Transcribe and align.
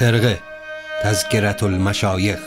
خرقه 0.00 0.38
تذکرت 1.02 1.62
المشایخ 1.62 2.38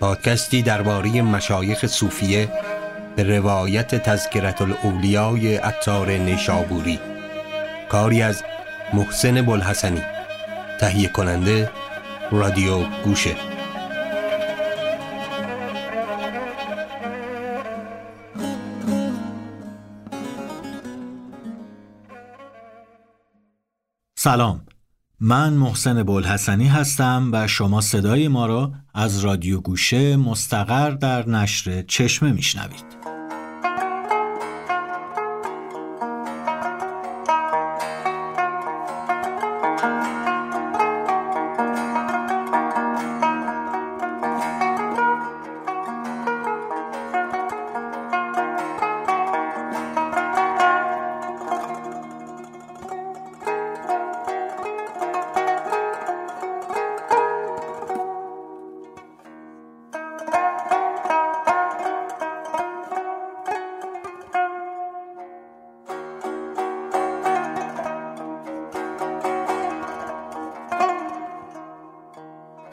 پادکستی 0.00 0.62
درباره 0.62 1.22
مشایخ 1.22 1.86
صوفیه 1.86 2.48
به 3.16 3.22
روایت 3.22 3.94
تذکرت 3.94 4.62
الاولیای 4.62 5.56
عطار 5.56 6.10
نیشابوری. 6.10 7.00
کاری 7.88 8.22
از 8.22 8.42
محسن 8.92 9.42
بلحسنی. 9.42 10.02
تهیه 10.80 11.08
کننده 11.08 11.70
رادیو 12.30 12.82
گوشه. 13.04 13.36
سلام. 24.18 24.67
من 25.20 25.52
محسن 25.52 26.02
بلحسنی 26.02 26.66
هستم 26.68 27.30
و 27.32 27.46
شما 27.46 27.80
صدای 27.80 28.28
ما 28.28 28.46
را 28.46 28.72
از 28.94 29.18
رادیو 29.18 29.60
گوشه 29.60 30.16
مستقر 30.16 30.90
در 30.90 31.28
نشر 31.28 31.82
چشمه 31.82 32.32
میشنوید. 32.32 33.07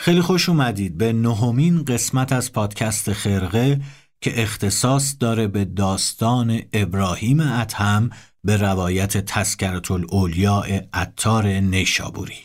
خیلی 0.06 0.22
خوش 0.22 0.50
اومدید. 0.50 0.98
به 0.98 1.14
نهمین 1.14 1.86
قسمت 1.86 2.34
از 2.34 2.54
پادکست 2.54 3.14
خرقه 3.14 3.82
که 4.22 4.42
اختصاص 4.42 5.16
داره 5.20 5.48
به 5.48 5.66
داستان 5.66 6.62
ابراهیم 6.74 7.40
اتهم 7.40 8.10
به 8.44 8.58
روایت 8.58 9.18
تسکرت 9.18 9.92
الاولیاء 9.92 10.80
عطار 10.94 11.48
نیشابوری. 11.48 12.38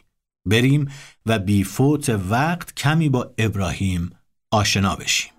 بریم 0.46 0.88
و 1.26 1.38
بی 1.38 1.64
فوت 1.64 2.08
وقت 2.30 2.74
کمی 2.74 3.08
با 3.08 3.34
ابراهیم 3.38 4.10
آشنا 4.50 4.96
بشیم. 4.96 5.32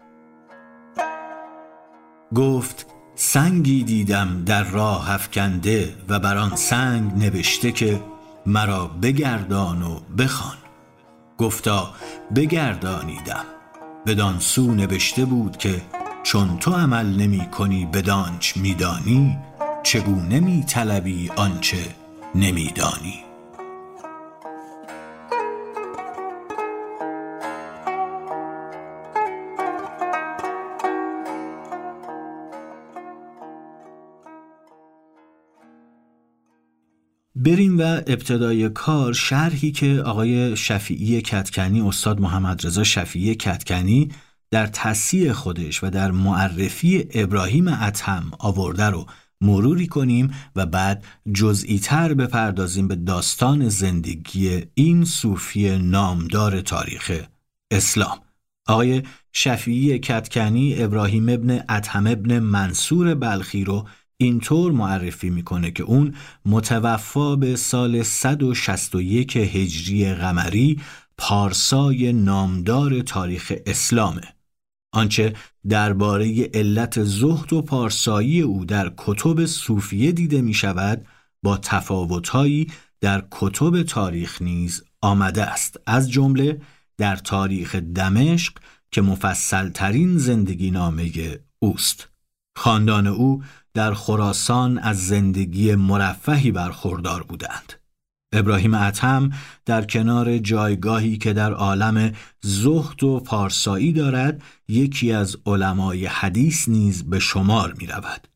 گفت 2.35 2.85
سنگی 3.15 3.83
دیدم 3.83 4.43
در 4.45 4.63
راه 4.63 5.11
افکنده 5.11 5.95
و 6.09 6.19
بر 6.19 6.37
آن 6.37 6.55
سنگ 6.55 7.13
نوشته 7.13 7.71
که 7.71 8.01
مرا 8.45 8.87
بگردان 8.87 9.81
و 9.81 9.99
بخوان. 10.17 10.60
گفتا 11.41 11.89
بگردانیدم. 12.35 13.45
بدان 14.05 14.39
سو 14.39 14.71
نوشته 14.71 15.25
بود 15.25 15.57
که 15.57 15.81
چون 16.23 16.57
تو 16.57 16.71
عمل 16.71 17.05
نمی 17.05 17.45
کنی 17.45 17.85
بدانچ 17.85 18.57
میدانی 18.57 19.37
چگونه 19.83 20.39
می 20.39 20.63
طلبی 20.67 21.31
آنچه 21.35 21.95
نمیدانی 22.35 23.30
بریم 37.45 37.79
و 37.79 37.81
ابتدای 37.81 38.69
کار 38.69 39.13
شرحی 39.13 39.71
که 39.71 40.01
آقای 40.05 40.55
شفیعی 40.55 41.21
کتکنی 41.21 41.81
استاد 41.81 42.19
محمد 42.19 42.65
رضا 42.65 42.83
شفیعی 42.83 43.35
کتکنی 43.35 44.09
در 44.51 44.67
تصیح 44.67 45.31
خودش 45.31 45.83
و 45.83 45.89
در 45.89 46.11
معرفی 46.11 47.07
ابراهیم 47.13 47.67
اتهم 47.67 48.31
آورده 48.39 48.85
رو 48.85 49.05
مروری 49.41 49.87
کنیم 49.87 50.33
و 50.55 50.65
بعد 50.65 51.05
جزئی 51.33 51.79
تر 51.79 52.13
بپردازیم 52.13 52.87
به 52.87 52.95
داستان 52.95 53.69
زندگی 53.69 54.61
این 54.73 55.05
صوفی 55.05 55.77
نامدار 55.77 56.61
تاریخ 56.61 57.21
اسلام. 57.71 58.19
آقای 58.67 59.03
شفیعی 59.33 59.99
کتکنی 59.99 60.83
ابراهیم 60.83 61.29
ابن 61.29 61.63
اتهم 61.69 62.07
ابن 62.07 62.39
منصور 62.39 63.15
بلخی 63.15 63.63
رو 63.63 63.87
اینطور 64.23 64.71
معرفی 64.71 65.29
می‌کنه 65.29 65.71
که 65.71 65.83
اون 65.83 66.15
متوفا 66.45 67.35
به 67.35 67.55
سال 67.55 68.03
161 68.03 69.37
هجری 69.37 70.13
قمری 70.13 70.79
پارسای 71.17 72.13
نامدار 72.13 73.01
تاریخ 73.01 73.53
اسلامه. 73.65 74.21
آنچه 74.93 75.33
درباره 75.69 76.49
علت 76.53 77.03
زهد 77.03 77.53
و 77.53 77.61
پارسایی 77.61 78.41
او 78.41 78.65
در 78.65 78.93
کتب 78.97 79.45
صوفیه 79.45 80.11
دیده 80.11 80.41
می 80.41 80.53
شود 80.53 81.05
با 81.43 81.57
تفاوتهایی 81.57 82.67
در 83.01 83.23
کتب 83.31 83.83
تاریخ 83.83 84.41
نیز 84.41 84.83
آمده 85.01 85.43
است. 85.43 85.79
از 85.85 86.11
جمله 86.11 86.61
در 86.97 87.15
تاریخ 87.15 87.75
دمشق 87.75 88.53
که 88.91 89.01
مفصل 89.01 89.69
ترین 89.69 90.17
زندگی 90.17 90.71
نامه 90.71 91.11
اوست. 91.59 92.07
خاندان 92.55 93.07
او 93.07 93.43
در 93.73 93.93
خراسان 93.93 94.77
از 94.77 95.07
زندگی 95.07 95.75
مرفهی 95.75 96.51
برخوردار 96.51 97.23
بودند. 97.23 97.73
ابراهیم 98.33 98.73
اتم 98.73 99.31
در 99.65 99.85
کنار 99.85 100.37
جایگاهی 100.37 101.17
که 101.17 101.33
در 101.33 101.53
عالم 101.53 102.11
زهد 102.41 103.03
و 103.03 103.19
پارسایی 103.19 103.93
دارد 103.93 104.41
یکی 104.67 105.11
از 105.11 105.37
علمای 105.45 106.05
حدیث 106.05 106.69
نیز 106.69 107.03
به 107.03 107.19
شمار 107.19 107.73
می 107.77 107.87
رود. 107.87 108.27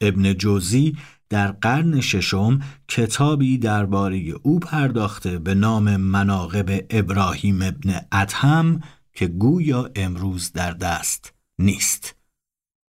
ابن 0.00 0.34
جوزی 0.34 0.96
در 1.28 1.52
قرن 1.52 2.00
ششم 2.00 2.60
کتابی 2.88 3.58
درباره 3.58 4.18
او 4.42 4.60
پرداخته 4.60 5.38
به 5.38 5.54
نام 5.54 5.96
مناقب 5.96 6.86
ابراهیم 6.90 7.62
ابن 7.62 8.00
اتهم 8.12 8.80
که 9.12 9.26
گویا 9.26 9.90
امروز 9.94 10.52
در 10.52 10.70
دست 10.70 11.32
نیست. 11.58 12.21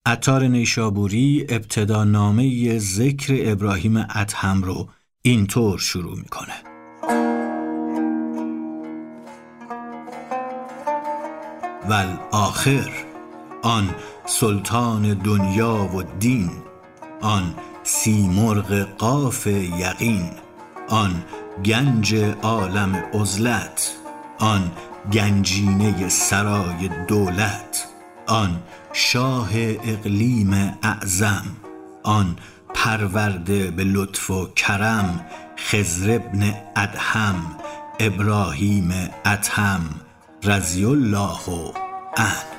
عطار 0.07 0.43
نیشابوری 0.43 1.45
ابتدا 1.49 2.03
نامه 2.03 2.77
ذکر 2.77 3.51
ابراهیم 3.51 4.05
ادهم 4.15 4.63
رو 4.63 4.87
اینطور 5.21 5.79
شروع 5.79 6.17
می‌کنه. 6.17 6.53
ول 11.89 12.15
آخر 12.31 12.89
آن 13.63 13.95
سلطان 14.25 15.13
دنیا 15.13 15.89
و 15.95 16.03
دین 16.19 16.51
آن 17.21 17.55
سیمرغ 17.83 18.87
قاف 18.97 19.47
یقین 19.47 20.29
آن 20.89 21.23
گنج 21.65 22.15
عالم 22.41 22.95
عزلت 23.13 23.95
آن 24.39 24.71
گنجینه 25.13 26.09
سرای 26.09 26.89
دولت 27.07 27.87
آن 28.27 28.61
شاه 28.93 29.49
اقلیم 29.83 30.53
اعظم 30.83 31.45
آن 32.03 32.35
پرورده 32.73 33.71
به 33.71 33.83
لطف 33.83 34.29
و 34.29 34.45
کرم 34.45 35.25
خزر 35.57 36.15
ابن 36.15 36.53
ادهم 36.75 37.35
ابراهیم 37.99 39.11
ادهم 39.25 39.81
رضی 40.43 40.85
الله 40.85 41.73
عنه. 42.17 42.57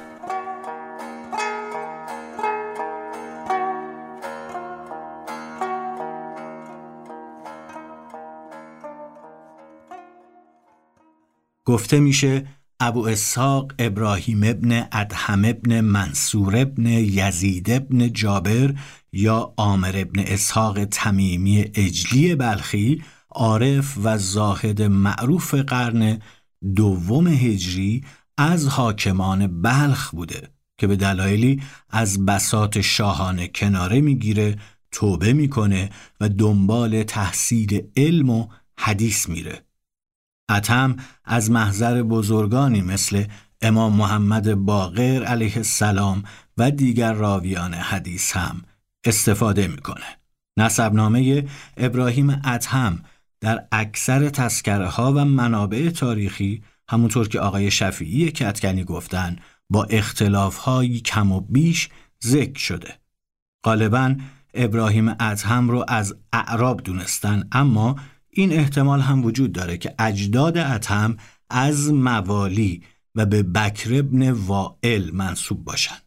گفته 11.68 12.00
میشه 12.00 12.46
ابو 12.80 13.06
اسحاق 13.06 13.72
ابراهیم 13.78 14.42
ابن 14.42 14.86
ادهم 14.92 15.44
ابن 15.44 15.80
منصور 15.80 16.56
ابن 16.56 16.86
یزید 16.86 17.70
ابن 17.70 18.12
جابر 18.12 18.74
یا 19.12 19.54
عامر 19.56 19.92
ابن 19.94 20.20
اسحاق 20.26 20.84
تمیمی 20.84 21.60
اجلی 21.74 22.34
بلخی 22.34 23.02
عارف 23.30 23.98
و 24.02 24.18
زاهد 24.18 24.82
معروف 24.82 25.54
قرن 25.54 26.18
دوم 26.76 27.26
هجری 27.26 28.04
از 28.36 28.66
حاکمان 28.68 29.62
بلخ 29.62 30.10
بوده 30.10 30.48
که 30.78 30.86
به 30.86 30.96
دلایلی 30.96 31.62
از 31.90 32.26
بسات 32.26 32.80
شاهانه 32.80 33.48
کناره 33.48 34.00
می‌گیره 34.00 34.56
توبه 34.92 35.32
می‌کنه 35.32 35.90
و 36.20 36.28
دنبال 36.28 37.02
تحصیل 37.02 37.82
علم 37.96 38.30
و 38.30 38.48
حدیث 38.78 39.28
میره. 39.28 39.67
اتم 40.50 40.96
از 41.24 41.50
محضر 41.50 42.02
بزرگانی 42.02 42.82
مثل 42.82 43.24
امام 43.62 43.96
محمد 43.96 44.54
باقر 44.54 45.24
علیه 45.24 45.56
السلام 45.56 46.22
و 46.58 46.70
دیگر 46.70 47.12
راویان 47.12 47.74
حدیث 47.74 48.36
هم 48.36 48.62
استفاده 49.04 49.66
می‌کنه. 49.68 50.18
نسبنامه 50.56 51.48
ابراهیم 51.76 52.42
اتهم 52.44 53.02
در 53.40 53.64
اکثر 53.72 54.28
تسکره 54.28 54.88
ها 54.88 55.12
و 55.12 55.24
منابع 55.24 55.90
تاریخی 55.90 56.62
همونطور 56.88 57.28
که 57.28 57.40
آقای 57.40 57.70
شفیعی 57.70 58.30
کتکنی 58.30 58.84
گفتن 58.84 59.36
با 59.70 59.84
اختلاف 59.84 60.56
های 60.56 61.00
کم 61.00 61.32
و 61.32 61.40
بیش 61.40 61.88
ذکر 62.24 62.58
شده. 62.58 62.98
غالبا 63.64 64.14
ابراهیم 64.54 65.08
ادهم 65.20 65.70
رو 65.70 65.84
از 65.88 66.16
اعراب 66.32 66.82
دونستن 66.82 67.48
اما 67.52 67.96
این 68.38 68.52
احتمال 68.52 69.00
هم 69.00 69.24
وجود 69.24 69.52
داره 69.52 69.78
که 69.78 69.94
اجداد 69.98 70.58
ادهم 70.58 71.16
از 71.50 71.92
موالی 71.92 72.82
و 73.14 73.26
به 73.26 73.42
بکر 73.42 73.94
ابن 73.94 74.30
وائل 74.30 75.10
منصوب 75.10 75.64
باشند. 75.64 76.02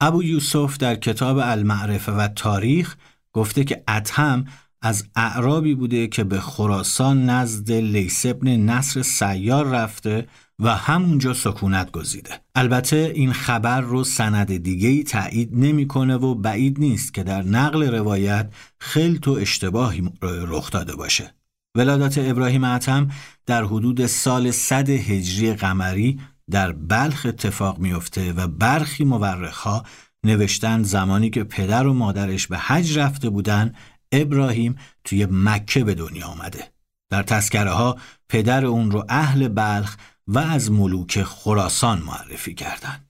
ابو 0.00 0.22
یوسف 0.22 0.76
در 0.76 0.94
کتاب 0.94 1.38
المعرفه 1.42 2.12
و 2.12 2.28
تاریخ 2.28 2.96
گفته 3.32 3.64
که 3.64 3.84
ادهم 3.88 4.44
از 4.82 5.04
اعرابی 5.16 5.74
بوده 5.74 6.08
که 6.08 6.24
به 6.24 6.40
خراسان 6.40 7.30
نزد 7.30 7.72
لیس 7.72 8.26
ابن 8.26 8.56
نصر 8.56 9.02
سیار 9.02 9.66
رفته 9.66 10.28
و 10.58 10.76
همونجا 10.76 11.34
سکونت 11.34 11.90
گزیده. 11.90 12.40
البته 12.54 13.12
این 13.14 13.32
خبر 13.32 13.80
رو 13.80 14.04
سند 14.04 14.56
دیگه 14.56 14.88
ای 14.88 15.02
تایید 15.02 15.50
نمی‌کنه 15.52 16.14
و 16.16 16.34
بعید 16.34 16.78
نیست 16.78 17.14
که 17.14 17.22
در 17.22 17.42
نقل 17.42 17.82
روایت 17.82 18.52
خلط 18.80 19.28
و 19.28 19.32
اشتباهی 19.32 20.12
رخ 20.22 20.70
داده 20.70 20.96
باشه. 20.96 21.34
ولادت 21.76 22.18
ابراهیم 22.18 22.64
عتم 22.64 23.10
در 23.46 23.64
حدود 23.64 24.06
سال 24.06 24.50
100 24.50 24.90
هجری 24.90 25.54
قمری 25.54 26.20
در 26.50 26.72
بلخ 26.72 27.26
اتفاق 27.26 27.78
میفته 27.78 28.32
و 28.32 28.46
برخی 28.46 29.04
مورخها 29.04 29.84
نوشتن 30.24 30.82
زمانی 30.82 31.30
که 31.30 31.44
پدر 31.44 31.86
و 31.86 31.94
مادرش 31.94 32.46
به 32.46 32.58
حج 32.58 32.98
رفته 32.98 33.30
بودن 33.30 33.72
ابراهیم 34.12 34.76
توی 35.04 35.26
مکه 35.30 35.84
به 35.84 35.94
دنیا 35.94 36.26
آمده. 36.26 36.72
در 37.10 37.22
تذکره 37.22 37.70
ها 37.70 37.96
پدر 38.28 38.66
اون 38.66 38.90
رو 38.90 39.04
اهل 39.08 39.48
بلخ 39.48 39.96
و 40.26 40.38
از 40.38 40.70
ملوک 40.70 41.22
خراسان 41.22 42.02
معرفی 42.02 42.54
کردند. 42.54 43.08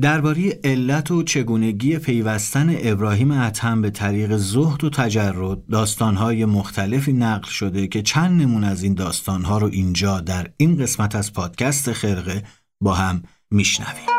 درباره 0.00 0.60
علت 0.64 1.10
و 1.10 1.22
چگونگی 1.22 1.98
پیوستن 1.98 2.76
ابراهیم 2.78 3.30
اتهم 3.30 3.82
به 3.82 3.90
طریق 3.90 4.36
زهد 4.36 4.84
و 4.84 4.90
تجرد 4.90 5.66
داستانهای 5.66 6.44
مختلفی 6.44 7.12
نقل 7.12 7.48
شده 7.48 7.86
که 7.86 8.02
چند 8.02 8.42
نمون 8.42 8.64
از 8.64 8.82
این 8.82 8.94
داستانها 8.94 9.58
رو 9.58 9.66
اینجا 9.66 10.20
در 10.20 10.50
این 10.56 10.76
قسمت 10.76 11.14
از 11.14 11.32
پادکست 11.32 11.92
خرقه 11.92 12.44
با 12.80 12.94
هم 12.94 13.22
میشنویم. 13.50 14.17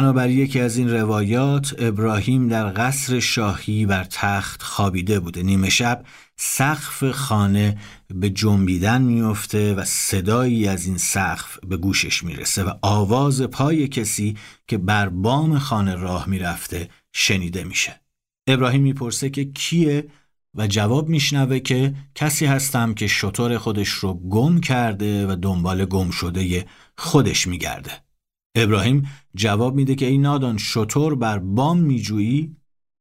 بنابر 0.00 0.30
یکی 0.30 0.60
از 0.60 0.76
این 0.76 0.90
روایات 0.90 1.74
ابراهیم 1.78 2.48
در 2.48 2.72
قصر 2.76 3.20
شاهی 3.20 3.86
بر 3.86 4.04
تخت 4.04 4.62
خوابیده 4.62 5.20
بوده. 5.20 5.42
نیمه 5.42 5.70
شب 5.70 6.04
سقف 6.36 7.10
خانه 7.10 7.78
به 8.14 8.30
جنبیدن 8.30 9.02
میفته 9.02 9.74
و 9.74 9.84
صدایی 9.84 10.68
از 10.68 10.86
این 10.86 10.96
سقف 10.96 11.58
به 11.68 11.76
گوشش 11.76 12.24
می‌رسه 12.24 12.64
و 12.64 12.72
آواز 12.82 13.42
پای 13.42 13.88
کسی 13.88 14.36
که 14.68 14.78
بر 14.78 15.08
بام 15.08 15.58
خانه 15.58 15.94
راه 15.94 16.28
می‌رفته 16.28 16.88
شنیده 17.12 17.64
میشه. 17.64 18.00
ابراهیم 18.46 18.82
می‌پرسه 18.82 19.30
که 19.30 19.44
کیه 19.44 20.06
و 20.54 20.66
جواب 20.66 21.08
میشنوه 21.08 21.58
که 21.58 21.94
کسی 22.14 22.46
هستم 22.46 22.94
که 22.94 23.06
شطور 23.06 23.58
خودش 23.58 23.88
رو 23.88 24.14
گم 24.14 24.60
کرده 24.60 25.26
و 25.26 25.36
دنبال 25.36 25.84
گم 25.84 26.10
شده 26.10 26.66
خودش 26.96 27.46
میگرده. 27.46 28.09
ابراهیم 28.54 29.08
جواب 29.34 29.74
میده 29.74 29.94
که 29.94 30.06
این 30.06 30.22
نادان 30.22 30.58
شطور 30.58 31.14
بر 31.14 31.38
بام 31.38 31.78
میجویی؟ 31.78 32.56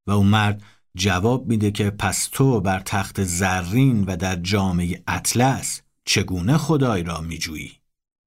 و 0.07 0.11
اون 0.11 0.27
مرد 0.27 0.63
جواب 0.95 1.47
میده 1.47 1.71
که 1.71 1.89
پس 1.89 2.29
تو 2.31 2.61
بر 2.61 2.79
تخت 2.79 3.23
زرین 3.23 4.03
و 4.03 4.15
در 4.15 4.35
جامعه 4.35 5.03
اطلس 5.07 5.81
چگونه 6.05 6.57
خدای 6.57 7.03
را 7.03 7.21
میجویی؟ 7.21 7.71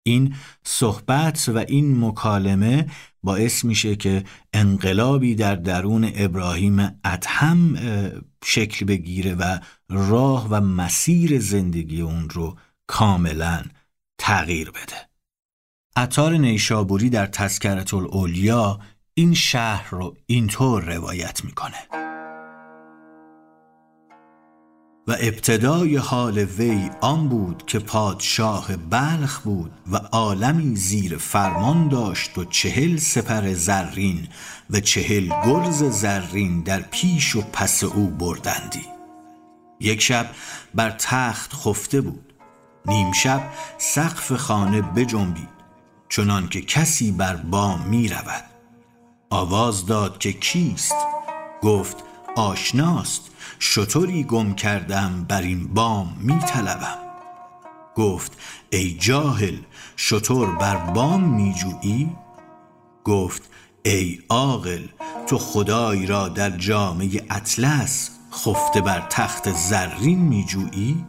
این 0.02 0.34
صحبت 0.64 1.48
و 1.48 1.58
این 1.58 2.04
مکالمه 2.04 2.86
باعث 3.22 3.64
میشه 3.64 3.96
که 3.96 4.24
انقلابی 4.52 5.34
در 5.34 5.54
درون 5.54 6.10
ابراهیم 6.14 7.00
ادهم 7.04 7.78
شکل 8.44 8.86
بگیره 8.86 9.34
و 9.34 9.58
راه 9.88 10.48
و 10.50 10.60
مسیر 10.60 11.40
زندگی 11.40 12.00
اون 12.00 12.30
رو 12.30 12.56
کاملا 12.86 13.62
تغییر 14.18 14.70
بده. 14.70 15.11
عطار 15.96 16.32
نیشابوری 16.32 17.10
در 17.10 17.26
تذکرت 17.26 17.94
الاولیا 17.94 18.80
این 19.14 19.34
شهر 19.34 19.90
رو 19.90 20.16
اینطور 20.26 20.94
روایت 20.94 21.44
می‌کنه. 21.44 21.88
و 25.08 25.16
ابتدای 25.20 25.96
حال 25.96 26.38
وی 26.38 26.90
آن 27.00 27.28
بود 27.28 27.66
که 27.66 27.78
پادشاه 27.78 28.76
بلخ 28.76 29.40
بود 29.40 29.72
و 29.92 29.96
عالمی 29.96 30.76
زیر 30.76 31.16
فرمان 31.16 31.88
داشت 31.88 32.38
و 32.38 32.44
چهل 32.44 32.96
سپر 32.96 33.52
زرین 33.54 34.28
و 34.70 34.80
چهل 34.80 35.28
گرز 35.46 35.82
زرین 35.84 36.62
در 36.62 36.80
پیش 36.80 37.36
و 37.36 37.40
پس 37.40 37.84
او 37.84 38.06
بردندی. 38.06 38.86
یک 39.80 40.02
شب 40.02 40.26
بر 40.74 40.90
تخت 40.90 41.52
خفته 41.52 42.00
بود. 42.00 42.32
نیم 42.86 43.12
شب 43.12 43.42
سقف 43.78 44.32
خانه 44.32 44.82
بجنبید. 44.82 45.51
چنان 46.12 46.48
که 46.48 46.60
کسی 46.60 47.12
بر 47.12 47.36
بام 47.36 47.80
می 47.80 48.08
رود 48.08 48.44
آواز 49.30 49.86
داد 49.86 50.18
که 50.18 50.32
کیست؟ 50.32 50.94
گفت 51.62 51.96
آشناست. 52.36 53.30
شطوری 53.58 54.24
گم 54.24 54.54
کردم 54.54 55.26
بر 55.28 55.42
این 55.42 55.74
بام 55.74 56.16
می 56.20 56.38
طلبم 56.38 56.98
گفت 57.94 58.32
ای 58.70 58.96
جاهل 59.00 59.56
شطور 59.96 60.56
بر 60.56 60.76
بام 60.76 61.22
می 61.22 61.54
جویی 61.54 62.16
گفت 63.04 63.42
ای 63.84 64.18
عاقل 64.28 64.82
تو 65.26 65.38
خدای 65.38 66.06
را 66.06 66.28
در 66.28 66.50
جامعه 66.50 67.26
اطلس 67.30 68.10
خفته 68.32 68.80
بر 68.80 69.06
تخت 69.10 69.52
زرین 69.52 70.18
می 70.18 70.44
جویی 70.44 71.04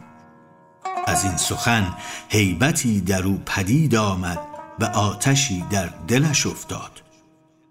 از 1.06 1.24
این 1.24 1.36
سخن 1.36 1.96
هیبتی 2.28 3.00
در 3.00 3.22
او 3.22 3.42
پدید 3.46 3.94
آمد. 3.94 4.53
و 4.80 4.84
آتشی 4.84 5.64
در 5.70 5.90
دلش 6.08 6.46
افتاد. 6.46 7.02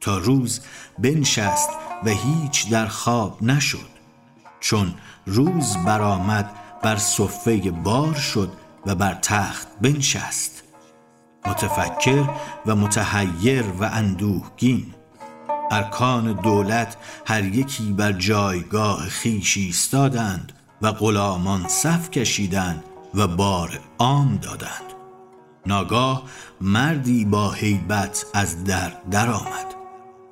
تا 0.01 0.17
روز 0.17 0.61
بنشست 0.99 1.69
و 2.05 2.09
هیچ 2.09 2.69
در 2.69 2.87
خواب 2.87 3.43
نشد. 3.43 3.93
چون 4.59 4.93
روز 5.25 5.77
برآمد 5.77 6.51
بر 6.81 6.97
صفه 6.97 7.71
بار 7.71 8.13
شد 8.13 8.51
و 8.85 8.95
بر 8.95 9.13
تخت 9.13 9.67
بنشست. 9.81 10.63
متفکر 11.45 12.29
و 12.65 12.75
متحیر 12.75 13.63
و 13.79 13.83
اندوهگین. 13.83 14.93
ارکان 15.71 16.33
دولت 16.33 16.97
هر 17.25 17.45
یکی 17.45 17.91
بر 17.91 18.11
جایگاه 18.11 18.99
خیش 18.99 19.57
ایستادند 19.57 20.53
و 20.81 20.91
غلامان 20.91 21.67
صف 21.67 22.11
کشیدند 22.11 22.83
و 23.13 23.27
بار 23.27 23.79
عام 23.99 24.37
دادند. 24.37 24.92
ناگاه 25.65 26.23
مردی 26.61 27.25
با 27.25 27.51
هیبت 27.51 28.25
از 28.33 28.63
در 28.63 28.91
درآمد. 29.11 29.75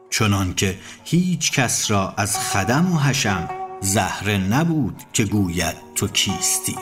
چنان 0.10 0.54
که 0.54 0.80
هیچ 1.04 1.52
کس 1.52 1.92
را 1.92 2.14
از 2.18 2.38
خدم 2.38 2.94
و 2.94 2.98
حشم 2.98 3.50
زهره 3.82 4.38
نبود 4.38 5.04
که 5.14 5.26
گوید 5.26 5.76
تو 5.96 6.08
کیستی. 6.08 6.78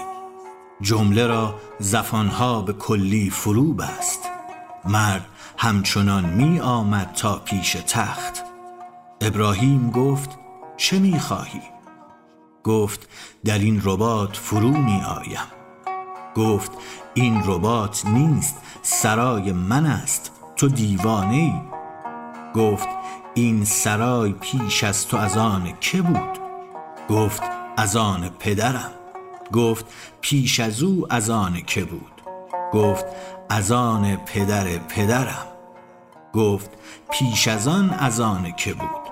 جمله 0.82 1.28
را 1.28 1.56
زفانها 1.80 2.62
به 2.62 2.74
کلی 2.74 3.30
فرو 3.30 3.74
بست. 3.74 4.20
مرد 4.86 5.26
همچنان 5.58 6.26
می 6.26 6.60
آمد 6.60 7.14
تا 7.14 7.40
پیش 7.40 7.78
تخت. 7.88 8.44
ابراهیم 9.22 9.92
گفت 9.92 10.30
چه 10.78 11.00
می 11.00 11.20
خواهی؟ 11.20 11.62
گفت 12.64 13.10
در 13.46 13.60
این 13.60 13.82
ربات 13.84 14.38
فرو 14.38 14.78
می 14.78 15.02
آیم. 15.02 15.59
گفت 16.40 16.72
این 17.14 17.42
ربات 17.46 18.06
نیست 18.06 18.58
سرای 18.82 19.52
من 19.52 19.86
است 19.86 20.32
تو 20.56 20.68
دیوانه 20.68 21.36
ای. 21.36 21.62
گفت 22.56 22.88
این 23.34 23.66
سرای 23.66 24.32
پیش 24.34 24.84
از 24.84 25.08
تو 25.08 25.18
از 25.18 25.38
آن 25.38 25.74
که 25.82 26.02
بود؟ 26.02 26.40
گفت 27.10 27.44
از 27.78 27.96
آن 27.96 28.30
پدرم. 28.40 28.92
گفت 29.54 29.86
پیش 30.22 30.60
از 30.60 30.84
او 30.84 31.08
از 31.10 31.30
آن 31.30 31.62
که 31.68 31.84
بود؟ 31.86 32.22
گفت 32.74 33.06
از 33.50 33.72
آن 33.72 34.16
پدر 34.16 34.66
پدرم. 34.78 35.48
گفت 36.34 36.70
پیش 37.12 37.48
از 37.48 37.68
آن 37.68 37.90
از 37.90 38.20
آن 38.20 38.52
که 38.52 38.74
بود؟ 38.74 39.10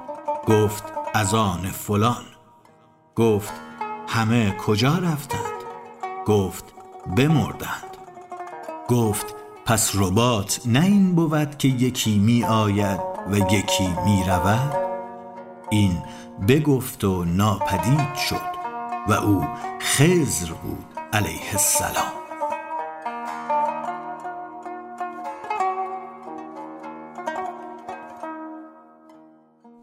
گفت 0.47 0.83
از 1.13 1.33
آن 1.33 1.61
فلان. 1.61 2.25
گفت 3.15 3.53
همه 4.07 4.51
کجا 4.51 4.97
رفتند؟ 4.97 5.57
گفت 6.25 6.76
بمردند. 7.15 7.97
گفت 8.87 9.35
پس 9.65 9.91
ربات 9.95 10.61
نه 10.65 10.83
این 10.83 11.15
بود 11.15 11.57
که 11.57 11.67
یکی 11.67 12.19
می 12.19 12.43
آید 12.43 12.99
و 13.31 13.37
یکی 13.37 13.87
می 14.05 14.23
رود 14.27 14.75
این 15.69 15.97
بگفت 16.47 17.03
و 17.03 17.25
ناپدید 17.25 18.15
شد 18.29 18.57
و 19.07 19.13
او 19.13 19.45
خزر 19.79 20.53
بود 20.53 20.85
علیه 21.13 21.51
السلام. 21.51 22.17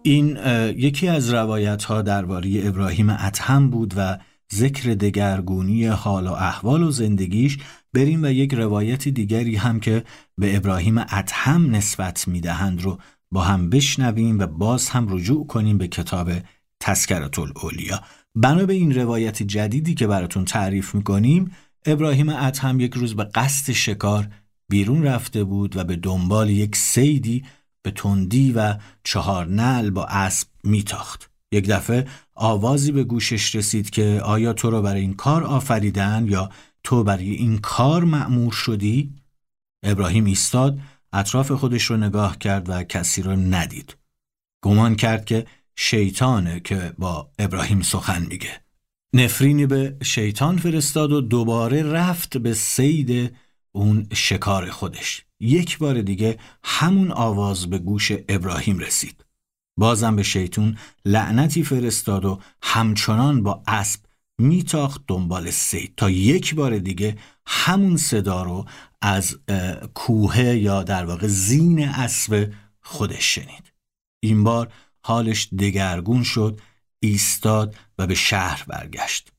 این 0.03 0.39
یکی 0.77 1.09
از 1.09 1.35
روایت 1.35 1.85
ها 1.85 2.03
درباره 2.03 2.51
ابراهیم 2.65 3.11
ادهم 3.11 3.71
بود 3.71 3.95
و 3.97 4.19
ذکر 4.55 4.95
دگرگونی 4.95 5.87
حال 5.87 6.27
و 6.27 6.33
احوال 6.33 6.83
و 6.83 6.91
زندگیش 6.91 7.59
بریم 7.93 8.23
و 8.23 8.27
یک 8.27 8.55
روایت 8.55 9.09
دیگری 9.09 9.57
هم 9.57 9.81
که 9.81 10.05
به 10.39 10.57
ابراهیم 10.57 10.99
ادهم 10.99 11.75
نسبت 11.75 12.29
می‌دهند 12.29 12.83
رو 12.83 12.99
با 13.31 13.43
هم 13.43 13.71
بشنویم 13.71 14.39
و 14.39 14.47
باز 14.47 14.89
هم 14.89 15.07
رجوع 15.15 15.47
کنیم 15.47 15.79
به 15.79 15.89
کتاب 15.89 16.33
تسکرت 16.81 17.39
الاولیا 17.39 18.01
بنا 18.35 18.67
به 18.67 18.73
این 18.73 18.95
روایت 18.95 19.43
جدیدی 19.43 19.95
که 19.95 20.07
براتون 20.07 20.45
تعریف 20.45 20.95
می‌کنیم 20.95 21.51
ابراهیم 21.87 22.29
ادهم 22.29 22.81
یک 22.81 22.95
روز 22.95 23.17
به 23.17 23.25
قصد 23.25 23.73
شکار 23.73 24.29
بیرون 24.69 25.03
رفته 25.03 25.45
بود 25.45 25.77
و 25.77 25.85
به 25.85 25.97
دنبال 25.97 26.51
یک 26.51 26.77
سیدی 26.77 27.45
به 27.83 27.91
تندی 27.91 28.53
و 28.53 28.75
چهار 29.05 29.47
نل 29.47 29.91
با 29.91 30.05
اسب 30.05 30.49
میتاخت. 30.65 31.34
یک 31.55 31.69
دفعه 31.69 32.07
آوازی 32.35 32.93
به 32.93 33.05
گوشش 33.05 33.55
رسید 33.55 33.91
که 33.91 34.21
آیا 34.25 34.53
تو 34.53 34.71
رو 34.71 34.83
برای 34.83 35.01
این 35.01 35.15
کار 35.15 35.45
آفریدن 35.45 36.27
یا 36.29 36.51
تو 36.85 37.05
برای 37.05 37.31
این 37.31 37.59
کار 37.59 38.05
مأمور 38.05 38.53
شدی؟ 38.53 39.15
ابراهیم 39.83 40.25
ایستاد 40.25 40.79
اطراف 41.13 41.53
خودش 41.53 41.85
رو 41.85 41.97
نگاه 41.97 42.39
کرد 42.39 42.69
و 42.69 42.83
کسی 42.83 43.23
رو 43.23 43.37
ندید. 43.37 43.97
گمان 44.65 44.97
کرد 44.97 45.25
که 45.25 45.47
شیطانه 45.77 46.61
که 46.61 46.93
با 46.99 47.31
ابراهیم 47.39 47.83
سخن 47.83 48.27
میگه. 48.27 48.61
نفرینی 49.13 49.67
به 49.67 49.97
شیطان 50.03 50.59
فرستاد 50.59 51.13
و 51.13 51.21
دوباره 51.21 51.83
رفت 51.83 52.37
به 52.37 52.55
سید 52.55 53.37
اون 53.73 54.07
شکار 54.13 54.71
خودش. 54.71 55.25
یک 55.41 55.79
بار 55.79 56.03
دیگه 56.03 56.39
همون 56.65 57.13
آواز 57.13 57.71
به 57.71 57.79
گوش 57.79 58.13
ابراهیم 58.29 58.79
رسید. 58.79 59.24
بازم 59.77 60.17
به 60.17 60.23
شیطون 60.23 60.79
لعنتی 61.05 61.65
فرستاد 61.65 62.25
و 62.25 62.41
همچنان 62.63 63.43
با 63.43 63.63
اسب 63.67 64.01
میتاخت 64.39 65.03
دنبال 65.09 65.51
سید. 65.51 65.95
تا 65.97 66.11
یک 66.11 66.55
بار 66.55 66.79
دیگه 66.79 67.17
همون 67.47 67.97
صدا 67.97 68.43
رو 68.43 68.65
از 69.03 69.39
کوه 69.95 70.39
یا 70.39 70.83
در 70.83 71.05
واقع 71.05 71.27
زین 71.27 71.89
اسب 71.89 72.53
خودش 72.81 73.35
شنید. 73.35 73.73
این 74.23 74.45
بار 74.45 74.73
حالش 75.05 75.49
دگرگون 75.59 76.23
شد 76.23 76.61
ایستاد 77.01 77.77
و 77.99 78.07
به 78.07 78.15
شهر 78.15 78.65
برگشت. 78.67 79.33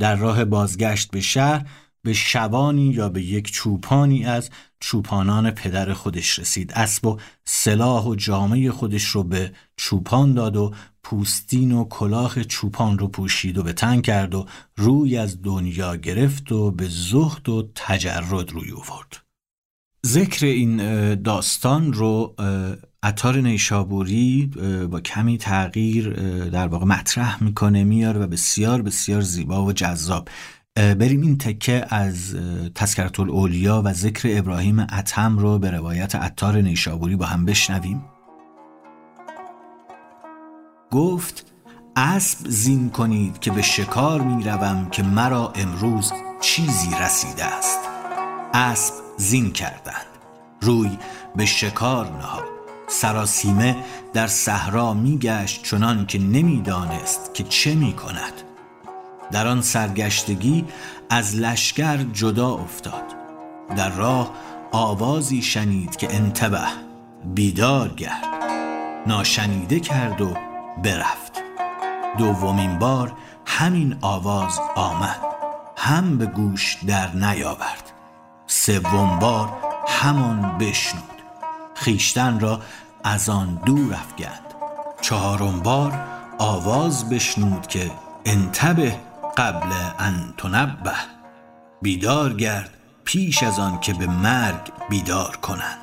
در 0.00 0.16
راه 0.16 0.44
بازگشت 0.44 1.10
به 1.10 1.20
شهر 1.20 1.68
به 2.04 2.12
شبانی 2.12 2.86
یا 2.86 3.08
به 3.08 3.22
یک 3.22 3.52
چوپانی 3.52 4.24
از 4.24 4.50
چوپانان 4.80 5.50
پدر 5.50 5.92
خودش 5.92 6.38
رسید. 6.38 6.72
اسب 6.72 7.06
و 7.06 7.18
سلاح 7.44 8.04
و 8.04 8.14
جامعه 8.14 8.70
خودش 8.70 9.04
رو 9.04 9.22
به 9.22 9.52
چوپان 9.76 10.34
داد 10.34 10.56
و 10.56 10.74
پوستین 11.02 11.72
و 11.72 11.84
کلاه 11.84 12.44
چوپان 12.44 12.98
رو 12.98 13.08
پوشید 13.08 13.58
و 13.58 13.62
به 13.62 13.72
تن 13.72 14.00
کرد 14.00 14.34
و 14.34 14.46
روی 14.76 15.16
از 15.16 15.42
دنیا 15.42 15.96
گرفت 15.96 16.52
و 16.52 16.70
به 16.70 16.88
زهد 16.88 17.48
و 17.48 17.70
تجرد 17.74 18.52
روی 18.52 18.72
آورد. 18.72 19.20
ذکر 20.06 20.46
این 20.46 21.14
داستان 21.14 21.92
رو 21.92 22.34
عطار 23.02 23.36
نیشابوری 23.36 24.46
با 24.90 25.00
کمی 25.00 25.38
تغییر 25.38 26.10
در 26.48 26.68
واقع 26.68 26.86
مطرح 26.86 27.44
می‌کنه 27.44 27.84
میاره 27.84 28.20
و 28.20 28.26
بسیار 28.26 28.82
بسیار 28.82 29.20
زیبا 29.20 29.64
و 29.64 29.72
جذاب. 29.72 30.28
بریم 30.76 31.20
این 31.20 31.38
تکه 31.38 31.86
از 31.90 32.36
تذکرت 32.74 33.20
الاولیا 33.20 33.82
و 33.84 33.92
ذکر 33.92 34.38
ابراهیم 34.38 34.80
اتم 34.80 35.38
رو 35.38 35.58
به 35.58 35.70
روایت 35.70 36.14
عطار 36.14 36.56
نیشابوری 36.56 37.16
با 37.16 37.26
هم 37.26 37.44
بشنویم. 37.44 38.04
گفت 40.90 41.52
اسب 41.96 42.48
زین 42.48 42.90
کنید 42.90 43.38
که 43.38 43.50
به 43.50 43.62
شکار 43.62 44.20
می 44.20 44.44
روم 44.44 44.88
که 44.90 45.02
مرا 45.02 45.52
امروز 45.54 46.12
چیزی 46.40 46.90
رسیده 47.00 47.44
است. 47.44 47.78
اسب 48.54 48.94
زین 49.16 49.52
کردند. 49.52 50.06
روی 50.60 50.98
به 51.36 51.46
شکار 51.46 52.06
نهاد. 52.06 52.44
سراسیمه 52.88 53.76
در 54.12 54.26
صحرا 54.26 54.94
میگشت 54.94 55.62
چنان 55.62 56.06
که 56.06 56.18
نمی‌دانست 56.18 57.34
که 57.34 57.44
چه 57.44 57.74
می 57.74 57.92
کند. 57.92 58.53
در 59.32 59.46
آن 59.46 59.62
سرگشتگی 59.62 60.64
از 61.10 61.36
لشکر 61.36 61.96
جدا 61.96 62.54
افتاد. 62.54 63.04
در 63.76 63.90
راه 63.90 64.30
آوازی 64.72 65.42
شنید 65.42 65.96
که 65.96 66.14
انتبه 66.14 66.60
بیدار 67.34 67.88
گرد 67.88 68.28
ناشنیده 69.06 69.80
کرد 69.80 70.20
و 70.20 70.34
برفت. 70.82 71.42
دومین 72.18 72.78
بار 72.78 73.12
همین 73.46 73.96
آواز 74.00 74.60
آمد 74.74 75.20
هم 75.76 76.18
به 76.18 76.26
گوش 76.26 76.76
در 76.86 77.14
نیاورد. 77.14 77.92
سوم 78.46 79.18
بار 79.18 79.52
همان 79.88 80.58
بشنود. 80.58 81.22
خیشتن 81.74 82.40
را 82.40 82.60
از 83.04 83.28
آن 83.28 83.60
دور 83.66 83.94
افگند. 83.94 84.54
چهارم 85.00 85.60
بار 85.60 85.92
آواز 86.38 87.08
بشنود 87.08 87.66
که 87.66 87.90
انتبه 88.24 88.96
قبل 89.36 89.72
ان 89.98 90.34
تنبه 90.36 90.92
بیدار 91.82 92.32
گرد 92.32 92.70
پیش 93.04 93.42
از 93.42 93.58
آن 93.58 93.80
که 93.80 93.94
به 93.94 94.06
مرگ 94.06 94.72
بیدار 94.90 95.36
کنند. 95.36 95.78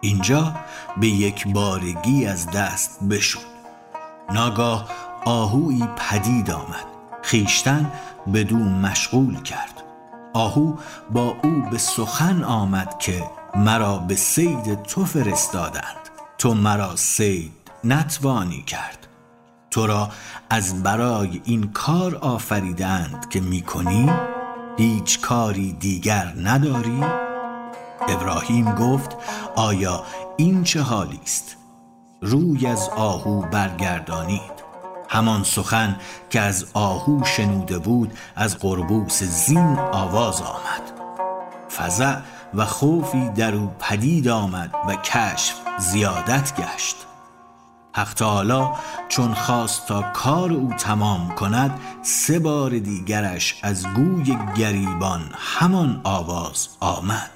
اینجا 0.00 0.54
به 0.96 1.06
یک 1.06 1.48
بارگی 1.48 2.26
از 2.26 2.50
دست 2.50 3.04
بشد 3.04 3.56
ناگاه 4.32 4.90
آهوی 5.24 5.88
پدید 5.96 6.50
آمد. 6.50 6.84
خیشتن 7.22 7.92
بدو 8.34 8.58
مشغول 8.58 9.42
کرد. 9.42 9.82
آهو 10.32 10.74
با 11.10 11.36
او 11.42 11.62
به 11.70 11.78
سخن 11.78 12.44
آمد 12.44 12.98
که 12.98 13.24
مرا 13.54 13.98
به 13.98 14.14
سید 14.14 14.82
تو 14.82 15.04
فرستادند. 15.04 16.08
تو 16.38 16.54
مرا 16.54 16.96
سید 16.96 17.52
نتوانی 17.84 18.62
کرد. 18.62 19.05
تو 19.76 19.86
را 19.86 20.08
از 20.50 20.82
برای 20.82 21.40
این 21.44 21.72
کار 21.72 22.16
آفریدند 22.16 23.28
که 23.28 23.40
می‌کنی 23.40 24.10
هیچ 24.76 25.20
کاری 25.20 25.72
دیگر 25.72 26.34
نداری؟ 26.42 27.00
ابراهیم 28.08 28.74
گفت 28.74 29.16
آیا 29.56 30.04
این 30.36 30.64
چه 30.64 30.80
حالی 30.80 31.20
است؟ 31.22 31.56
روی 32.20 32.66
از 32.66 32.88
آهو 32.88 33.42
برگردانید. 33.42 34.64
همان 35.08 35.44
سخن 35.44 35.96
که 36.30 36.40
از 36.40 36.66
آهو 36.74 37.24
شنوده 37.24 37.78
بود 37.78 38.12
از 38.36 38.58
قربوس 38.58 39.22
زین 39.22 39.78
آواز 39.92 40.42
آمد. 40.42 40.82
فزع 41.70 42.16
و 42.54 42.64
خوفی 42.64 43.28
در 43.28 43.54
او 43.54 43.70
پدید 43.78 44.28
آمد 44.28 44.74
و 44.88 44.94
کشف 44.94 45.54
زیادت 45.78 46.52
گشت. 46.56 46.96
حق 47.96 48.14
تعالی 48.14 48.68
چون 49.08 49.34
خواست 49.34 49.86
تا 49.86 50.02
کار 50.02 50.52
او 50.52 50.72
تمام 50.78 51.34
کند 51.34 51.80
سه 52.02 52.38
بار 52.38 52.70
دیگرش 52.70 53.60
از 53.62 53.86
گوی 53.86 54.38
گریبان 54.56 55.30
همان 55.34 56.00
آواز 56.04 56.68
آمد. 56.80 57.30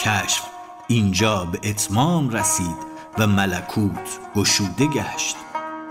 کشف 0.00 0.42
اینجا 0.88 1.44
به 1.44 1.58
اتمام 1.68 2.30
رسید 2.30 2.76
و 3.18 3.26
ملکوت 3.26 4.18
گشوده 4.34 4.86
گشت 4.86 5.36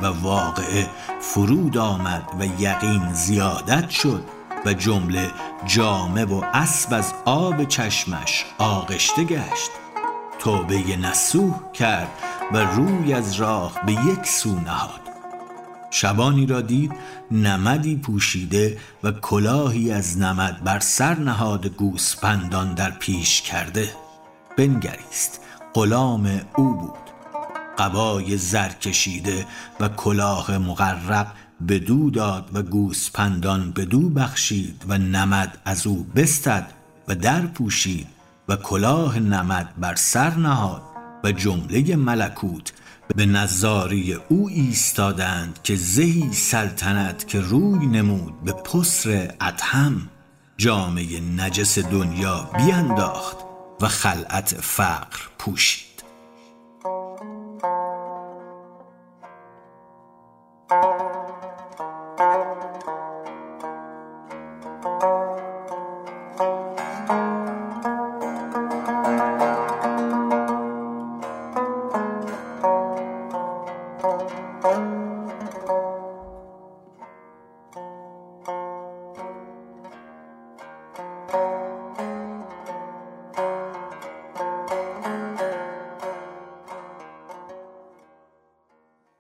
و 0.01 0.05
واقعه 0.05 0.89
فرود 1.19 1.77
آمد 1.77 2.24
و 2.39 2.45
یقین 2.62 3.13
زیادت 3.13 3.89
شد 3.89 4.24
و 4.65 4.74
جمله 4.74 5.31
جامه 5.65 6.25
و 6.25 6.41
اسب 6.53 6.93
از 6.93 7.13
آب 7.25 7.63
چشمش 7.63 8.45
آغشته 8.57 9.24
گشت. 9.24 9.72
توبه 10.39 10.98
نسوح 10.98 11.72
کرد 11.74 12.07
و 12.53 12.57
روی 12.57 13.13
از 13.13 13.33
راه 13.33 13.81
به 13.85 13.91
یک 13.91 14.25
سو 14.25 14.59
نهاد. 14.59 15.01
شبانی 15.91 16.45
را 16.45 16.61
دید 16.61 16.91
نمدی 17.31 17.95
پوشیده 17.95 18.77
و 19.03 19.11
کلاهی 19.11 19.91
از 19.91 20.17
نمد 20.17 20.63
بر 20.63 20.79
سر 20.79 21.15
نهاد 21.15 21.67
گوسپندان 21.67 22.73
در 22.73 22.91
پیش 22.91 23.41
کرده. 23.41 23.89
بنگریست 24.57 25.39
غلام 25.73 26.41
او 26.55 26.73
بود. 26.73 27.05
قبای 27.77 28.37
زر 28.37 28.69
کشیده 28.69 29.45
و 29.79 29.87
کلاه 29.87 30.57
مغرق 30.57 31.27
بدو 31.67 32.09
داد 32.09 32.49
و 32.53 32.61
گوسپندان 32.61 33.71
بدو 33.71 34.09
بخشید 34.09 34.85
و 34.87 34.97
نمد 34.97 35.57
از 35.65 35.87
او 35.87 36.07
بستد 36.15 36.71
و 37.07 37.15
در 37.15 37.41
پوشید 37.41 38.07
و 38.47 38.55
کلاه 38.55 39.19
نمد 39.19 39.73
بر 39.77 39.95
سر 39.95 40.33
نهاد. 40.33 40.94
و 41.25 41.32
جمله 41.32 41.96
ملکوت 41.96 42.74
به 43.15 43.25
نظاری 43.25 44.13
او 44.13 44.50
ایستادند 44.50 45.60
که 45.63 45.75
زهی 45.75 46.34
سلطنت 46.34 47.27
که 47.27 47.39
روی 47.39 47.86
نمود 47.86 48.44
به 48.44 48.51
پسر 48.53 49.34
ادهم 49.41 50.10
جامعه 50.58 51.20
نجس 51.20 51.79
دنیا 51.79 52.50
بینداخت 52.58 53.38
و 53.82 53.88
خلعت 53.88 54.55
فقر 54.62 55.20
پوشید. 55.39 55.85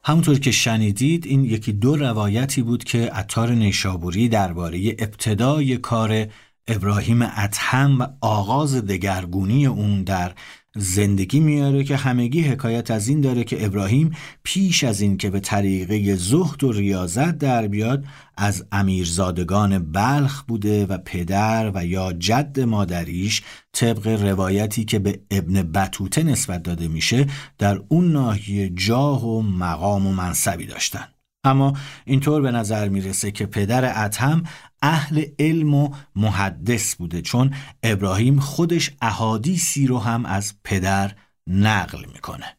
همونطور 0.07 0.39
که 0.39 0.51
شنیدید 0.51 1.25
این 1.25 1.45
یکی 1.45 1.73
دو 1.73 1.95
روایتی 1.95 2.61
بود 2.61 2.83
که 2.83 3.09
عطار 3.09 3.51
نیشابوری 3.51 4.29
درباره 4.29 4.95
ابتدای 4.99 5.77
کار 5.77 6.27
ابراهیم 6.67 7.21
ادهم 7.21 8.01
و 8.01 8.07
آغاز 8.21 8.75
دگرگونی 8.75 9.65
اون 9.65 10.03
در 10.03 10.33
زندگی 10.77 11.39
میاره 11.39 11.83
که 11.83 11.95
همگی 11.95 12.41
حکایت 12.41 12.91
از 12.91 13.07
این 13.07 13.21
داره 13.21 13.43
که 13.43 13.65
ابراهیم 13.65 14.11
پیش 14.43 14.83
از 14.83 15.01
این 15.01 15.17
که 15.17 15.29
به 15.29 15.39
طریقه 15.39 16.15
زهد 16.15 16.63
و 16.63 16.71
ریاضت 16.71 17.37
در 17.37 17.67
بیاد 17.67 18.05
از 18.37 18.65
امیرزادگان 18.71 19.91
بلخ 19.91 20.43
بوده 20.43 20.85
و 20.85 20.97
پدر 20.97 21.71
و 21.75 21.85
یا 21.85 22.13
جد 22.13 22.59
مادریش 22.59 23.41
طبق 23.73 24.07
روایتی 24.07 24.85
که 24.85 24.99
به 24.99 25.19
ابن 25.31 25.61
بطوته 25.63 26.23
نسبت 26.23 26.63
داده 26.63 26.87
میشه 26.87 27.27
در 27.57 27.81
اون 27.87 28.11
ناحیه 28.11 28.69
جاه 28.69 29.25
و 29.25 29.41
مقام 29.41 30.07
و 30.07 30.11
منصبی 30.11 30.65
داشتن. 30.65 31.14
اما 31.45 31.73
اینطور 32.05 32.41
به 32.41 32.51
نظر 32.51 32.89
می‌رسه 32.89 33.31
که 33.31 33.45
پدر 33.45 34.05
ادهم 34.05 34.43
اهل 34.81 35.25
علم 35.39 35.73
و 35.73 35.89
محدث 36.15 36.95
بوده 36.95 37.21
چون 37.21 37.53
ابراهیم 37.83 38.39
خودش 38.39 38.91
احادیثی 39.01 39.87
رو 39.87 39.99
هم 39.99 40.25
از 40.25 40.53
پدر 40.63 41.11
نقل 41.47 42.05
می‌کنه. 42.13 42.57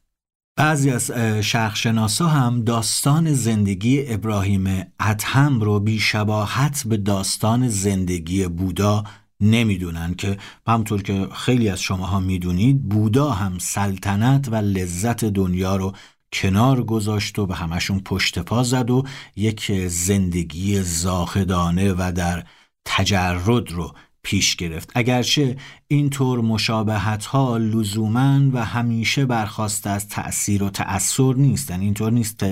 بعضی 0.59 0.91
از 0.91 1.11
شرخشناسا 1.41 2.27
هم 2.27 2.65
داستان 2.65 3.33
زندگی 3.33 4.13
ابراهیم 4.13 4.85
ادهم 5.01 5.61
رو 5.61 5.81
بیشباهت 5.81 6.83
به 6.87 6.97
داستان 6.97 7.69
زندگی 7.69 8.49
بودا 8.49 9.05
نمی‌دونن 9.41 10.15
که 10.15 10.37
همطور 10.67 11.03
که 11.03 11.29
خیلی 11.35 11.69
از 11.69 11.83
شماها 11.83 12.21
می‌دونید 12.21 12.89
بودا 12.89 13.31
هم 13.31 13.59
سلطنت 13.59 14.49
و 14.49 14.55
لذت 14.55 15.25
دنیا 15.25 15.77
رو 15.77 15.93
کنار 16.33 16.83
گذاشت 16.83 17.39
و 17.39 17.47
به 17.47 17.55
همشون 17.55 18.01
پشت 18.01 18.39
پا 18.39 18.63
زد 18.63 18.91
و 18.91 19.03
یک 19.37 19.73
زندگی 19.89 20.83
زاهدانه 20.83 21.93
و 21.93 22.13
در 22.17 22.45
تجرد 22.85 23.73
رو 23.73 23.95
پیش 24.23 24.57
گرفت. 24.57 24.93
اگرچه 24.95 25.57
اینطور 25.89 26.41
مشابهت 26.41 27.25
ها 27.25 27.57
لزوما 27.57 28.41
و 28.53 28.65
همیشه 28.65 29.27
برخواسته 29.27 29.91
از 29.91 30.09
تأثیر 30.09 30.63
و 30.63 30.71
تأثیر 30.71 31.35
نیستن 31.37 31.81
اینطور 31.81 32.13
نیست 32.13 32.45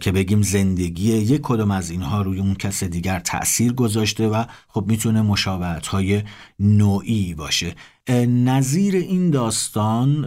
که 0.00 0.12
بگیم 0.12 0.42
زندگی 0.42 1.12
یک 1.12 1.40
کدوم 1.42 1.70
از 1.70 1.90
اینها 1.90 2.22
روی 2.22 2.38
اون 2.38 2.54
کس 2.54 2.84
دیگر 2.84 3.18
تأثیر 3.18 3.72
گذاشته 3.72 4.28
و 4.28 4.44
خب 4.68 4.84
می‌تونه 4.88 5.22
مشابهت 5.22 5.86
های 5.86 6.22
نوعی 6.58 7.34
باشه. 7.34 7.74
نظیر 8.10 8.96
این 8.96 9.30
داستان 9.30 10.24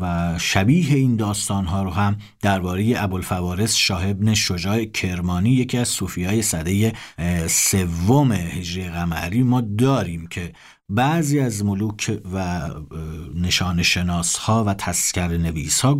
و 0.00 0.34
شبیه 0.38 0.94
این 0.94 1.16
داستان 1.16 1.64
ها 1.64 1.82
رو 1.82 1.90
هم 1.90 2.16
درباره 2.40 2.94
ابوالفوارس 2.96 3.74
شاه 3.74 4.08
ابن 4.08 4.34
شجاع 4.34 4.84
کرمانی 4.84 5.50
یکی 5.50 5.78
از 5.78 5.88
صوفیای 5.88 6.42
صده 6.42 6.92
سوم 7.46 8.32
هجری 8.32 8.88
قمری 8.88 9.42
ما 9.42 9.60
داریم 9.60 10.26
که 10.26 10.52
بعضی 10.88 11.40
از 11.40 11.64
ملوک 11.64 12.20
و 12.32 12.70
نشان 13.34 13.82
شناس 13.82 14.36
ها 14.36 14.64
و 14.64 14.74
تسکر 14.74 15.28
نویس 15.28 15.80
ها 15.80 15.94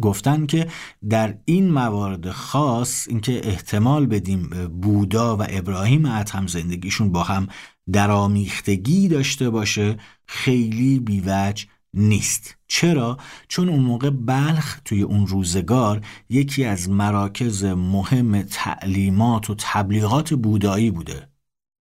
گفتن 0.00 0.46
که 0.46 0.66
در 1.08 1.38
این 1.44 1.70
موارد 1.70 2.30
خاص 2.30 3.08
اینکه 3.08 3.48
احتمال 3.48 4.06
بدیم 4.06 4.48
بودا 4.82 5.36
و 5.36 5.46
ابراهیم 5.48 6.06
ادهم 6.06 6.46
زندگیشون 6.46 7.12
با 7.12 7.22
هم 7.22 7.48
درامیختگی 7.92 9.08
داشته 9.08 9.50
باشه 9.50 9.96
خیلی 10.26 11.00
بیوج 11.00 11.66
نیست 11.94 12.56
چرا؟ 12.68 13.16
چون 13.48 13.68
اون 13.68 13.80
موقع 13.80 14.10
بلخ 14.10 14.80
توی 14.84 15.02
اون 15.02 15.26
روزگار 15.26 16.00
یکی 16.28 16.64
از 16.64 16.90
مراکز 16.90 17.64
مهم 17.64 18.42
تعلیمات 18.42 19.50
و 19.50 19.54
تبلیغات 19.58 20.34
بودایی 20.34 20.90
بوده 20.90 21.28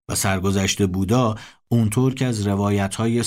و 0.10 0.16
سرگذشت 0.16 0.88
بودا 0.88 1.36
اونطور 1.68 2.14
که 2.14 2.26
از 2.26 2.48
روایت 2.48 2.96
های 2.96 3.24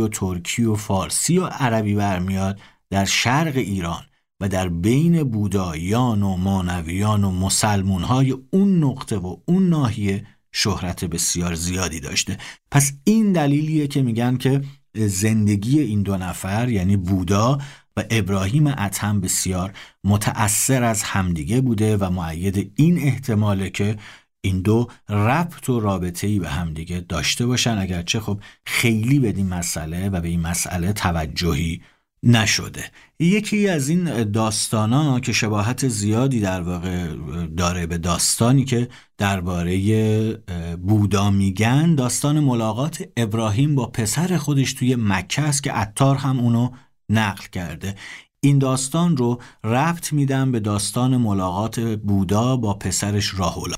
و 0.00 0.08
ترکی 0.08 0.64
و 0.64 0.74
فارسی 0.74 1.38
و 1.38 1.46
عربی 1.46 1.94
برمیاد 1.94 2.60
در 2.90 3.04
شرق 3.04 3.56
ایران 3.56 4.02
و 4.40 4.48
در 4.48 4.68
بین 4.68 5.22
بودایان 5.22 6.22
و 6.22 6.36
مانویان 6.36 7.24
و 7.24 7.30
مسلمون 7.30 8.02
های 8.02 8.36
اون 8.50 8.84
نقطه 8.84 9.16
و 9.16 9.36
اون 9.46 9.68
ناحیه 9.68 10.26
شهرت 10.58 11.04
بسیار 11.04 11.54
زیادی 11.54 12.00
داشته. 12.00 12.38
پس 12.70 12.92
این 13.04 13.32
دلیلیه 13.32 13.86
که 13.86 14.02
میگن 14.02 14.36
که 14.36 14.62
زندگی 14.94 15.80
این 15.80 16.02
دو 16.02 16.16
نفر 16.16 16.68
یعنی 16.68 16.96
بودا 16.96 17.58
و 17.96 18.04
ابراهیم 18.10 18.66
اتم 18.66 19.20
بسیار 19.20 19.72
متأثر 20.04 20.82
از 20.82 21.02
همدیگه 21.02 21.60
بوده 21.60 21.96
و 21.96 22.10
معید 22.10 22.72
این 22.76 22.98
احتماله 22.98 23.70
که 23.70 23.96
این 24.40 24.62
دو 24.62 24.88
ربط 25.08 25.68
و 25.68 25.80
رابطه 25.80 26.26
ای 26.26 26.38
به 26.38 26.48
همدیگه 26.48 27.00
داشته 27.00 27.46
باشن. 27.46 27.78
اگرچه 27.78 28.20
خب 28.20 28.40
خیلی 28.66 29.18
به 29.18 29.28
این 29.28 29.48
مسئله 29.48 30.08
و 30.08 30.20
به 30.20 30.28
این 30.28 30.40
مسئله 30.40 30.92
توجهی 30.92 31.80
نشده. 32.26 32.84
یکی 33.20 33.68
از 33.68 33.88
این 33.88 34.30
داستانا 34.30 35.20
که 35.20 35.32
شباهت 35.32 35.88
زیادی 35.88 36.40
در 36.40 36.60
واقع 36.60 37.08
داره 37.56 37.86
به 37.86 37.98
داستانی 37.98 38.64
که 38.64 38.88
درباره 39.18 40.42
بودا 40.76 41.30
میگن 41.30 41.94
داستان 41.94 42.40
ملاقات 42.40 43.04
ابراهیم 43.16 43.74
با 43.74 43.86
پسر 43.86 44.36
خودش 44.36 44.72
توی 44.72 44.96
مکه 44.98 45.42
است 45.42 45.62
که 45.62 45.72
عطار 45.72 46.16
هم 46.16 46.40
اونو 46.40 46.70
نقل 47.08 47.44
کرده. 47.52 47.94
این 48.40 48.58
داستان 48.58 49.16
رو 49.16 49.40
ربط 49.64 50.12
میدم 50.12 50.52
به 50.52 50.60
داستان 50.60 51.16
ملاقات 51.16 51.80
بودا 51.80 52.56
با 52.56 52.74
پسرش 52.74 53.34
راهولا. 53.38 53.74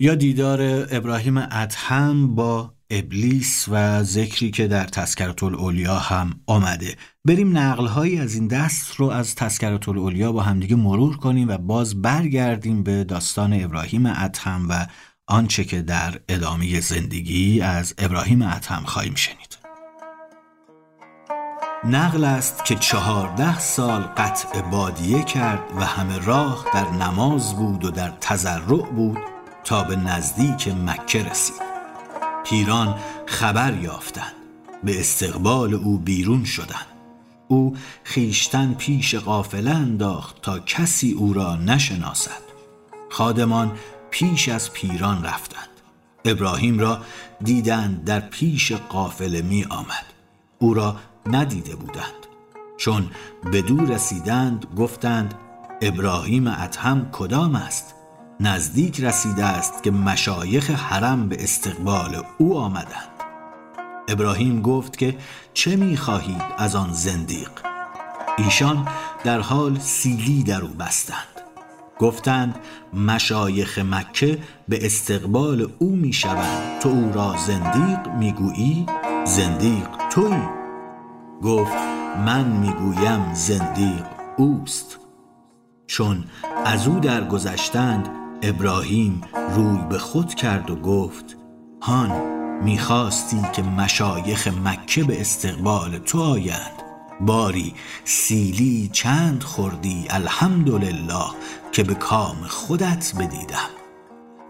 یا 0.00 0.14
دیدار 0.14 0.86
ابراهیم 0.90 1.36
ادهم 1.36 2.34
با 2.34 2.74
ابلیس 2.90 3.66
و 3.68 4.02
ذکری 4.02 4.50
که 4.50 4.68
در 4.68 4.84
تذکرت 4.84 5.42
الاولیا 5.42 5.98
هم 5.98 6.40
آمده. 6.46 6.96
بریم 7.24 7.58
نقلهایی 7.58 8.18
از 8.18 8.34
این 8.34 8.48
دست 8.48 8.94
رو 8.94 9.06
از 9.10 9.34
تذکرت 9.34 9.88
الاولیا 9.88 10.32
با 10.32 10.42
همدیگه 10.42 10.76
مرور 10.76 11.16
کنیم 11.16 11.48
و 11.48 11.58
باز 11.58 12.02
برگردیم 12.02 12.82
به 12.82 13.04
داستان 13.04 13.64
ابراهیم 13.64 14.06
ادهم 14.06 14.66
و 14.68 14.86
آنچه 15.26 15.64
که 15.64 15.82
در 15.82 16.20
ادامه 16.28 16.80
زندگی 16.80 17.60
از 17.60 17.94
ابراهیم 17.98 18.42
ادهم 18.42 18.84
خواهیم 18.84 19.14
شنید. 19.14 19.58
نقل 21.84 22.24
است 22.24 22.64
که 22.64 22.74
چهارده 22.74 23.58
سال 23.58 24.00
قطع 24.02 24.62
بادیه 24.62 25.22
کرد 25.22 25.62
و 25.76 25.84
همه 25.84 26.18
راه 26.18 26.66
در 26.74 26.90
نماز 26.90 27.56
بود 27.56 27.84
و 27.84 27.90
در 27.90 28.12
تزرع 28.20 28.90
بود 28.90 29.18
تا 29.64 29.84
به 29.84 29.96
نزدیک 29.96 30.68
مکه 30.68 31.24
رسید. 31.24 31.62
پیران 32.44 32.94
خبر 33.26 33.74
یافتند. 33.82 34.34
به 34.84 35.00
استقبال 35.00 35.74
او 35.74 35.98
بیرون 35.98 36.44
شدند. 36.44 36.89
او 37.50 37.76
خیشتن 38.04 38.74
پیش 38.74 39.14
قافله 39.14 39.70
انداخت 39.70 40.42
تا 40.42 40.58
کسی 40.58 41.12
او 41.12 41.32
را 41.32 41.56
نشناسد. 41.56 42.42
خادمان 43.10 43.72
پیش 44.10 44.48
از 44.48 44.72
پیران 44.72 45.24
رفتند. 45.24 45.68
ابراهیم 46.24 46.78
را 46.78 47.00
دیدند 47.44 48.04
در 48.04 48.20
پیش 48.20 48.72
قافله 48.72 49.42
می 49.42 49.64
آمد. 49.64 50.04
او 50.58 50.74
را 50.74 50.96
ندیده 51.26 51.76
بودند. 51.76 52.26
چون 52.76 53.10
به 53.52 53.62
دور 53.62 53.82
رسیدند 53.82 54.66
گفتند 54.76 55.34
ابراهیم 55.82 56.46
ادهم 56.46 57.10
کدام 57.12 57.54
است؟ 57.54 57.94
نزدیک 58.40 59.00
رسیده 59.00 59.44
است 59.44 59.82
که 59.82 59.90
مشایخ 59.90 60.70
حرم 60.70 61.28
به 61.28 61.42
استقبال 61.42 62.24
او 62.38 62.58
آمدند. 62.58 63.09
ابراهیم 64.08 64.62
گفت 64.62 64.98
که 64.98 65.16
چه 65.54 65.76
می‌خواهید 65.76 66.42
از 66.58 66.76
آن 66.76 66.92
زندیق؟ 66.92 67.50
ایشان 68.38 68.88
در 69.24 69.40
حال 69.40 69.78
سیلی 69.78 70.42
در 70.42 70.62
او 70.62 70.68
بستند. 70.68 71.26
گفتند 71.98 72.58
مشایخ 72.94 73.78
مکه 73.78 74.38
به 74.68 74.86
استقبال 74.86 75.72
او 75.78 75.96
می‌شوند 75.96 76.80
تو 76.80 76.88
او 76.88 77.12
را 77.12 77.34
زندیق 77.46 78.08
می‌گویی 78.18 78.86
زندیق 79.24 79.88
تویی 80.10 80.48
گفت 81.42 81.76
من 82.26 82.44
می‌گویم 82.44 83.34
زندیق 83.34 84.04
اوست. 84.36 84.98
چون 85.86 86.24
از 86.64 86.88
او 86.88 87.00
درگذشتند 87.00 88.08
ابراهیم 88.42 89.20
روی 89.54 89.78
به 89.88 89.98
خود 89.98 90.34
کرد 90.34 90.70
و 90.70 90.76
گفت 90.76 91.36
هان 91.82 92.39
می‌خواستی 92.62 93.42
که 93.52 93.62
مشایخ 93.62 94.48
مکه 94.48 95.04
به 95.04 95.20
استقبال 95.20 95.98
تو 95.98 96.22
آیند. 96.22 96.82
باری 97.20 97.74
سیلی 98.04 98.90
چند 98.92 99.42
خوردی 99.42 100.06
الحمدلله 100.10 101.24
که 101.72 101.82
به 101.82 101.94
کام 101.94 102.36
خودت 102.48 103.12
بدیدم. 103.18 103.70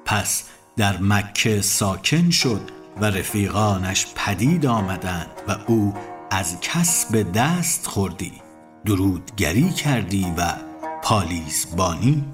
پس 0.05 0.44
در 0.77 0.99
مکه 1.01 1.61
ساکن 1.61 2.31
شد 2.31 2.70
و 3.01 3.05
رفیقانش 3.05 4.07
پدید 4.14 4.66
آمدند 4.66 5.31
و 5.49 5.57
او 5.66 5.94
از 6.31 6.61
کسب 6.61 7.33
دست 7.33 7.87
خوردی. 7.87 8.33
درودگری 8.85 9.70
کردی 9.70 10.35
و 10.37 10.55
پالیزبانی 11.03 12.25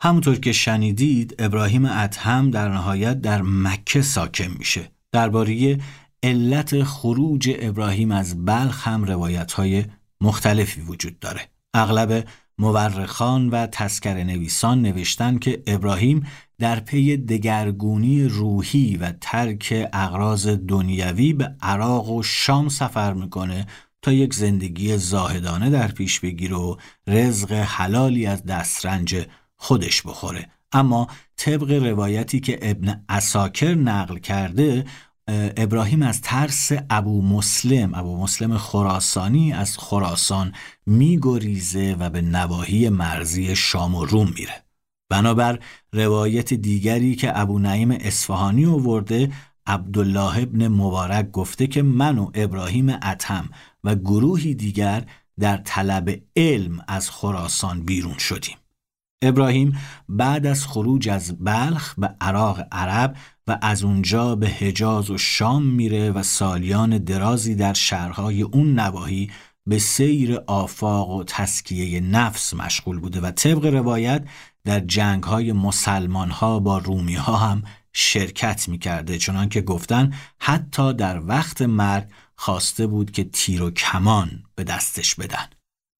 همونطور 0.00 0.36
که 0.36 0.52
شنیدید 0.52 1.34
ابراهیم 1.38 1.84
ادهم 1.84 2.50
در 2.50 2.68
نهایت 2.68 3.20
در 3.20 3.42
مکه 3.42 4.02
ساکن 4.02 4.54
میشه. 4.58 4.90
درباره 5.12 5.78
علت 6.22 6.82
خروج 6.82 7.50
ابراهیم 7.58 8.12
از 8.12 8.44
بلخ 8.44 8.88
هم 8.88 9.04
روایت 9.04 9.52
های 9.52 9.84
مختلفی 10.20 10.80
وجود 10.80 11.18
داره. 11.18 11.40
اغلب 11.74 12.24
مورخان 12.58 13.50
و 13.50 13.66
تسکر 13.66 14.24
نویسان 14.24 14.82
نوشتن 14.82 15.38
که 15.38 15.62
ابراهیم 15.66 16.26
در 16.58 16.80
پی 16.80 17.16
دگرگونی 17.16 18.24
روحی 18.24 18.96
و 18.96 19.12
ترک 19.20 19.88
اغراض 19.92 20.48
دنیوی 20.48 21.32
به 21.32 21.56
عراق 21.62 22.10
و 22.10 22.22
شام 22.22 22.68
سفر 22.68 23.12
می‌کنه 23.12 23.66
تا 24.02 24.12
یک 24.12 24.34
زندگی 24.34 24.96
زاهدانه 24.96 25.70
در 25.70 25.88
پیش 25.88 26.20
بگیره 26.20 26.56
و 26.56 26.76
رزق 27.06 27.52
حلالی 27.52 28.26
از 28.26 28.44
دسترنج 28.44 29.26
خودش 29.56 30.02
بخوره. 30.02 30.50
اما 30.72 31.06
طبق 31.36 31.70
روایتی 31.70 32.40
که 32.40 32.58
ابن 32.62 33.04
اساکر 33.08 33.74
نقل 33.74 34.18
کرده 34.18 34.84
ابراهیم 35.56 36.02
از 36.02 36.20
ترس 36.20 36.70
ابو 36.90 37.22
مسلم 37.22 37.94
ابو 37.94 38.22
مسلم 38.22 38.58
خراسانی 38.58 39.52
از 39.52 39.78
خراسان 39.78 40.52
میگریزه 40.86 41.96
و 41.98 42.10
به 42.10 42.20
نواحی 42.20 42.88
مرزی 42.88 43.56
شام 43.56 43.94
و 43.94 44.04
روم 44.04 44.32
میره. 44.34 44.64
بنابر 45.10 45.58
روایت 45.92 46.54
دیگری 46.54 47.16
که 47.16 47.38
ابو 47.38 47.58
نعیم 47.58 47.90
اصفهانی 47.90 48.66
آورده 48.66 49.32
عبدالله 49.66 50.42
ابن 50.42 50.68
مبارک 50.68 51.30
گفته 51.30 51.66
که 51.66 51.82
من 51.82 52.18
و 52.18 52.30
ابراهیم 52.34 52.88
اتم 53.02 53.50
و 53.84 53.94
گروهی 53.94 54.54
دیگر 54.54 55.04
در 55.38 55.56
طلب 55.56 56.20
علم 56.36 56.84
از 56.88 57.10
خراسان 57.10 57.82
بیرون 57.84 58.18
شدیم. 58.18 58.56
ابراهیم 59.22 59.78
بعد 60.08 60.46
از 60.46 60.66
خروج 60.66 61.08
از 61.08 61.44
بلخ 61.44 61.94
به 61.98 62.14
عراق 62.20 62.60
عرب 62.72 63.16
و 63.46 63.58
از 63.62 63.84
اونجا 63.84 64.36
به 64.36 64.48
حجاز 64.48 65.10
و 65.10 65.18
شام 65.18 65.66
میره 65.66 66.10
و 66.10 66.22
سالیان 66.22 66.98
درازی 66.98 67.54
در 67.54 67.72
شهرهای 67.72 68.42
اون 68.42 68.78
نواحی 68.78 69.30
به 69.66 69.78
سیر 69.78 70.38
آفاق 70.46 71.10
و 71.10 71.24
تسکیه 71.24 72.00
نفس 72.00 72.54
مشغول 72.54 73.00
بوده 73.00 73.20
و 73.20 73.30
طبق 73.30 73.66
روایت 73.66 74.24
در 74.64 74.80
جنگ 74.80 75.22
های 75.22 75.52
با 76.60 76.78
رومی 76.78 77.14
ها 77.14 77.36
هم 77.36 77.62
شرکت 77.92 78.68
می‌کرده. 78.68 79.18
چنان 79.18 79.48
که 79.48 79.60
گفتن 79.60 80.14
حتی 80.38 80.92
در 80.92 81.26
وقت 81.26 81.62
مرگ 81.62 82.08
خواسته 82.36 82.86
بود 82.86 83.10
که 83.10 83.24
تیر 83.24 83.62
و 83.62 83.70
کمان 83.70 84.42
به 84.54 84.64
دستش 84.64 85.14
بدن. 85.14 85.55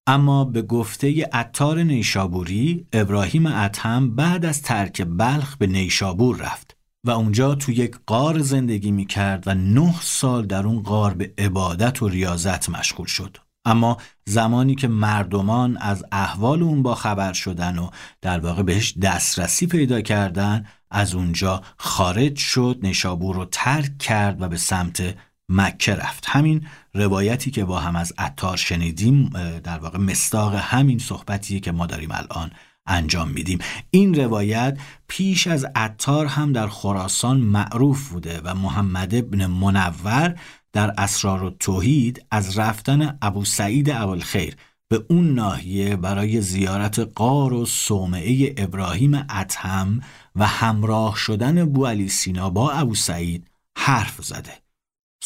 اما 0.07 0.45
به 0.45 0.63
گفته 0.63 1.29
عطار 1.33 1.83
نیشابوری 1.83 2.87
ابراهیم 2.93 3.47
اتهم 3.47 4.15
بعد 4.17 4.45
از 4.45 4.63
ترک 4.63 5.07
بلخ 5.09 5.57
به 5.57 5.67
نیشابور 5.67 6.37
رفت 6.37 6.77
و 7.05 7.11
اونجا 7.11 7.55
تو 7.55 7.73
یک 7.73 7.97
قار 8.07 8.39
زندگی 8.39 8.91
می 8.91 9.07
کرد 9.07 9.43
و 9.47 9.55
نه 9.55 9.95
سال 10.01 10.47
در 10.47 10.67
اون 10.67 10.83
قار 10.83 11.15
به 11.15 11.35
عبادت 11.39 12.03
و 12.03 12.09
ریاضت 12.09 12.69
مشغول 12.69 13.07
شد. 13.07 13.37
اما 13.65 13.97
زمانی 14.25 14.75
که 14.75 14.89
مردمان 14.89 15.77
از 15.77 16.05
احوال 16.13 16.63
اون 16.63 16.83
با 16.83 16.95
خبر 16.95 17.33
شدن 17.33 17.79
و 17.79 17.91
در 18.23 18.41
واقع 18.41 18.63
بهش 18.63 18.95
دسترسی 19.03 19.67
پیدا 19.67 20.01
کردن 20.01 20.67
از 20.91 21.15
اونجا 21.15 21.63
خارج 21.77 22.37
شد 22.37 22.79
نشابور 22.83 23.37
رو 23.37 23.45
ترک 23.45 23.99
کرد 23.99 24.43
و 24.43 24.49
به 24.49 24.57
سمت 24.57 25.15
مکه 25.49 25.95
رفت. 25.95 26.25
همین 26.29 26.67
روایتی 26.95 27.51
که 27.51 27.65
با 27.65 27.81
هم 27.81 27.97
از 27.97 28.13
عطار 28.19 28.57
شنیدیم 28.57 29.29
در 29.65 29.79
واقع 29.79 29.99
مستاق 29.99 30.55
همین 30.55 30.99
صحبتی 30.99 31.61
که 31.61 31.73
ما 31.73 31.87
داریم 31.87 32.11
الان 32.13 32.51
انجام 32.87 33.31
میدیم. 33.31 33.59
این 33.91 34.15
روایت 34.15 34.79
پیش 35.09 35.47
از 35.47 35.67
عطار 35.75 36.27
هم 36.27 36.53
در 36.53 36.69
خراسان 36.69 37.37
معروف 37.37 38.09
بوده 38.09 38.41
و 38.45 38.55
محمد 38.55 39.15
ابن 39.15 39.47
منور 39.47 40.39
در 40.73 40.95
اسرار 40.99 41.43
و 41.43 41.51
توحید 41.51 42.27
از 42.31 42.59
رفتن 42.59 43.19
ابو 43.23 43.45
سعید 43.45 44.19
خیر 44.21 44.57
به 44.89 45.05
اون 45.09 45.35
ناحیه 45.35 45.97
برای 45.97 46.41
زیارت 46.41 46.99
قار 46.99 47.53
و 47.53 47.67
صومعه 47.67 48.55
ابراهیم 48.57 49.15
اتهم 49.15 50.01
و 50.37 50.47
همراه 50.47 51.17
شدن 51.17 51.65
بو 51.65 51.87
علی 51.87 52.09
سینا 52.09 52.51
با 52.51 52.73
ابو 52.73 52.95
سعید 52.95 53.51
حرف 53.79 54.25
زده. 54.25 54.66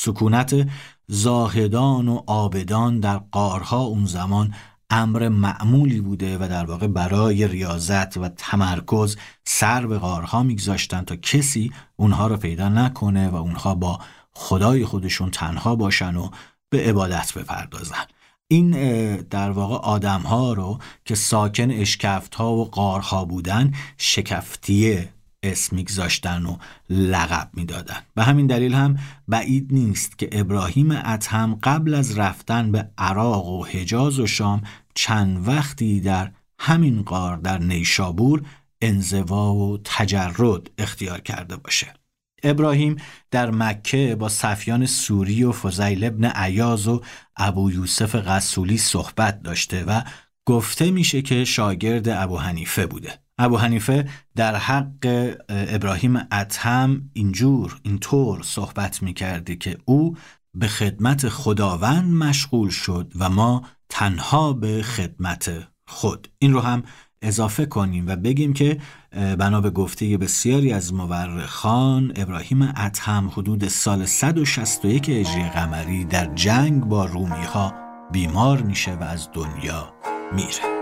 سکونت 0.02 0.68
زاهدان 1.08 2.08
و 2.08 2.22
آبدان 2.26 3.00
در 3.00 3.18
قارها 3.18 3.80
اون 3.80 4.06
زمان 4.06 4.54
امر 4.90 5.28
معمولی 5.28 6.00
بوده 6.00 6.38
و 6.38 6.48
در 6.48 6.64
واقع 6.64 6.86
برای 6.86 7.48
ریاضت 7.48 8.16
و 8.16 8.28
تمرکز 8.28 9.16
سر 9.44 9.86
به 9.86 9.98
قارها 9.98 10.42
میگذاشتن 10.42 11.02
تا 11.02 11.16
کسی 11.16 11.72
اونها 11.96 12.26
رو 12.26 12.36
پیدا 12.36 12.68
نکنه 12.68 13.28
و 13.28 13.34
اونها 13.34 13.74
با 13.74 13.98
خدای 14.32 14.84
خودشون 14.84 15.30
تنها 15.30 15.76
باشن 15.76 16.16
و 16.16 16.30
به 16.70 16.88
عبادت 16.88 17.32
بپردازن. 17.34 18.04
این 18.48 18.70
در 19.16 19.50
واقع 19.50 19.74
آدم 19.74 20.20
ها 20.20 20.52
رو 20.52 20.78
که 21.04 21.14
ساکن 21.14 21.70
اشکفت 21.70 22.34
ها 22.34 22.52
و 22.52 22.70
قارها 22.70 23.24
بودن 23.24 23.72
شکفتیه. 23.96 25.08
اسم 25.42 25.76
میگذاشتن 25.76 26.46
و 26.46 26.56
لقب 26.90 27.50
می‌دادن. 27.54 28.00
به 28.14 28.22
همین 28.22 28.46
دلیل 28.46 28.74
هم 28.74 28.98
بعید 29.28 29.68
نیست 29.70 30.18
که 30.18 30.28
ابراهیم 30.32 30.90
اتهم 30.90 31.58
قبل 31.62 31.94
از 31.94 32.18
رفتن 32.18 32.72
به 32.72 32.90
عراق 32.98 33.46
و 33.46 33.64
حجاز 33.64 34.20
و 34.20 34.26
شام 34.26 34.62
چند 34.94 35.48
وقتی 35.48 36.00
در 36.00 36.32
همین 36.58 37.02
قار 37.02 37.36
در 37.36 37.58
نیشابور 37.58 38.42
انزوا 38.82 39.54
و 39.54 39.78
تجرد 39.84 40.70
اختیار 40.78 41.20
کرده 41.20 41.56
باشه. 41.56 41.94
ابراهیم 42.42 42.96
در 43.30 43.50
مکه 43.50 44.16
با 44.18 44.28
صفیان 44.28 44.86
سوری 44.86 45.44
و 45.44 45.52
فضیل 45.52 46.04
ابن 46.04 46.24
عیاز 46.24 46.88
و 46.88 47.02
ابو 47.36 47.70
یوسف 47.70 48.14
قسولی 48.14 48.78
صحبت 48.78 49.42
داشته 49.42 49.84
و 49.84 50.02
گفته 50.46 50.90
میشه 50.90 51.22
که 51.22 51.44
شاگرد 51.44 52.08
ابو 52.08 52.36
حنیفه 52.36 52.86
بوده. 52.86 53.18
ابو 53.42 53.56
حنیفه 53.56 54.08
در 54.36 54.56
حق 54.56 55.34
ابراهیم 55.48 56.16
اتهم 56.32 57.10
اینجور 57.12 57.80
اینطور 57.82 58.42
صحبت 58.42 59.02
می‌کرده 59.02 59.56
که 59.56 59.78
او 59.84 60.16
به 60.54 60.68
خدمت 60.68 61.28
خداوند 61.28 62.14
مشغول 62.14 62.70
شد 62.70 63.12
و 63.18 63.30
ما 63.30 63.62
تنها 63.88 64.52
به 64.52 64.82
خدمت 64.82 65.50
خود. 65.86 66.28
این 66.38 66.52
رو 66.52 66.60
هم 66.60 66.82
اضافه 67.22 67.66
کنیم 67.66 68.06
و 68.06 68.16
بگیم 68.16 68.52
که 68.52 68.80
بنا 69.12 69.60
به 69.60 69.70
گفته 69.70 70.18
بسیاری 70.18 70.72
از 70.72 70.94
مورخان 70.94 72.12
ابراهیم 72.16 72.72
ادهم 72.76 73.28
حدود 73.28 73.68
سال 73.68 74.04
161 74.04 75.08
هجری 75.08 75.48
قمری 75.48 76.04
در 76.04 76.34
جنگ 76.34 76.84
با 76.84 77.04
رومی 77.04 77.44
ها 77.44 77.74
بیمار 78.12 78.62
میشه 78.62 78.94
و 78.94 79.02
از 79.02 79.28
دنیا 79.32 79.94
میره. 80.32 80.79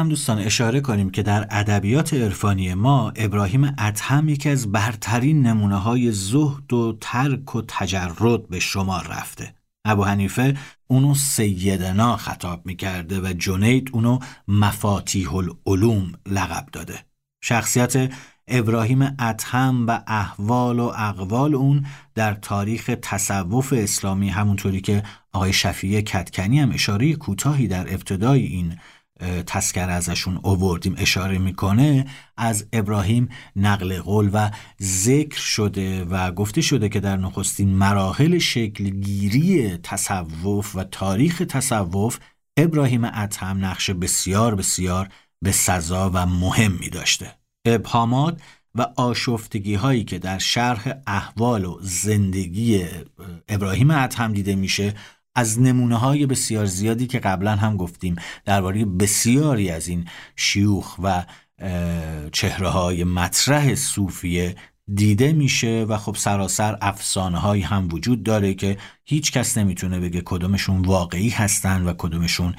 هم 0.00 0.08
دوستان 0.08 0.38
اشاره 0.38 0.80
کنیم 0.80 1.10
که 1.10 1.22
در 1.22 1.46
ادبیات 1.50 2.14
عرفانی 2.14 2.74
ما 2.74 3.12
ابراهیم 3.16 3.74
ادهم 3.78 4.28
یکی 4.28 4.48
از 4.48 4.72
برترین 4.72 5.46
نمونه 5.46 5.76
های 5.76 6.12
زهد 6.12 6.72
و 6.72 6.98
ترک 7.00 7.54
و 7.54 7.62
تجرد 7.68 8.48
به 8.48 8.60
شمار 8.60 9.06
رفته. 9.10 9.54
ابو 9.84 10.04
حنیفه 10.04 10.56
اونو 10.86 11.14
سیدنا 11.14 12.16
خطاب 12.16 12.66
می‌کرده 12.66 13.20
و 13.20 13.32
جنید 13.32 13.90
اونو 13.92 14.18
مفاتیح 14.48 15.34
العلوم 15.34 16.12
لقب 16.26 16.66
داده. 16.72 17.04
شخصیت 17.42 18.12
ابراهیم 18.48 19.16
ادهم 19.18 19.86
و 19.86 20.00
احوال 20.06 20.80
و 20.80 20.92
اقوال 20.96 21.54
اون 21.54 21.86
در 22.14 22.34
تاریخ 22.34 22.90
تصوف 23.02 23.72
اسلامی 23.76 24.28
همونطوری 24.28 24.80
که 24.80 25.02
آقای 25.32 25.52
شفیع 25.52 26.00
کتکنی 26.00 26.60
هم 26.60 26.70
اشاره 26.70 27.14
کوتاهی 27.14 27.68
در 27.68 27.94
ابتدای 27.94 28.42
این 28.42 28.76
تسکر 29.46 29.90
ازشون 29.90 30.40
اووردیم 30.42 30.94
اشاره 30.98 31.38
می‌کنه 31.38 32.06
از 32.36 32.66
ابراهیم 32.72 33.28
نقل 33.56 34.00
قول 34.00 34.30
و 34.32 34.50
ذکر 34.82 35.38
شده 35.38 36.04
و 36.04 36.30
گفته 36.30 36.60
شده 36.60 36.88
که 36.88 37.00
در 37.00 37.16
نخستین 37.16 37.68
مراحل 37.68 38.38
شکلگیری 38.38 39.76
تصوف 39.76 40.76
و 40.76 40.84
تاریخ 40.84 41.42
تصوف 41.48 42.18
ابراهیم 42.56 43.04
ادهم 43.04 43.64
نقش 43.64 43.90
بسیار 43.90 44.54
بسیار 44.54 45.08
به 45.42 45.52
سزا 45.52 46.10
و 46.14 46.26
مهمی 46.26 46.88
داشته. 46.88 47.34
ابهامات 47.66 48.40
و 48.74 48.86
آشفتگی 48.96 49.74
هایی 49.74 50.04
که 50.04 50.18
در 50.18 50.38
شرح 50.38 50.92
احوال 51.06 51.64
و 51.64 51.78
زندگی 51.82 52.86
ابراهیم 53.48 53.90
ادهم 53.90 54.32
دیده 54.32 54.54
میشه 54.54 54.94
از 55.34 55.60
نمونه 55.60 55.96
های 55.96 56.26
بسیار 56.26 56.66
زیادی 56.66 57.06
که 57.06 57.18
قبلا 57.18 57.56
هم 57.56 57.76
گفتیم 57.76 58.16
درباره 58.44 58.84
بسیاری 58.84 59.70
از 59.70 59.88
این 59.88 60.04
شیوخ 60.36 60.96
و 61.02 61.24
چهره 62.32 62.68
های 62.68 63.04
مطرح 63.04 63.74
صوفیه 63.74 64.56
دیده 64.94 65.32
میشه 65.32 65.86
و 65.88 65.96
خب 65.96 66.16
سراسر 66.16 66.78
افسانه 66.80 67.38
هایی 67.38 67.62
هم 67.62 67.88
وجود 67.92 68.22
داره 68.22 68.54
که 68.54 68.78
هیچ 69.04 69.32
کس 69.32 69.58
نمی‌تونه 69.58 70.00
بگه 70.00 70.22
کدومشون 70.24 70.82
واقعی 70.82 71.28
هستن 71.28 71.84
و 71.84 71.94
کدومشون 71.98 72.54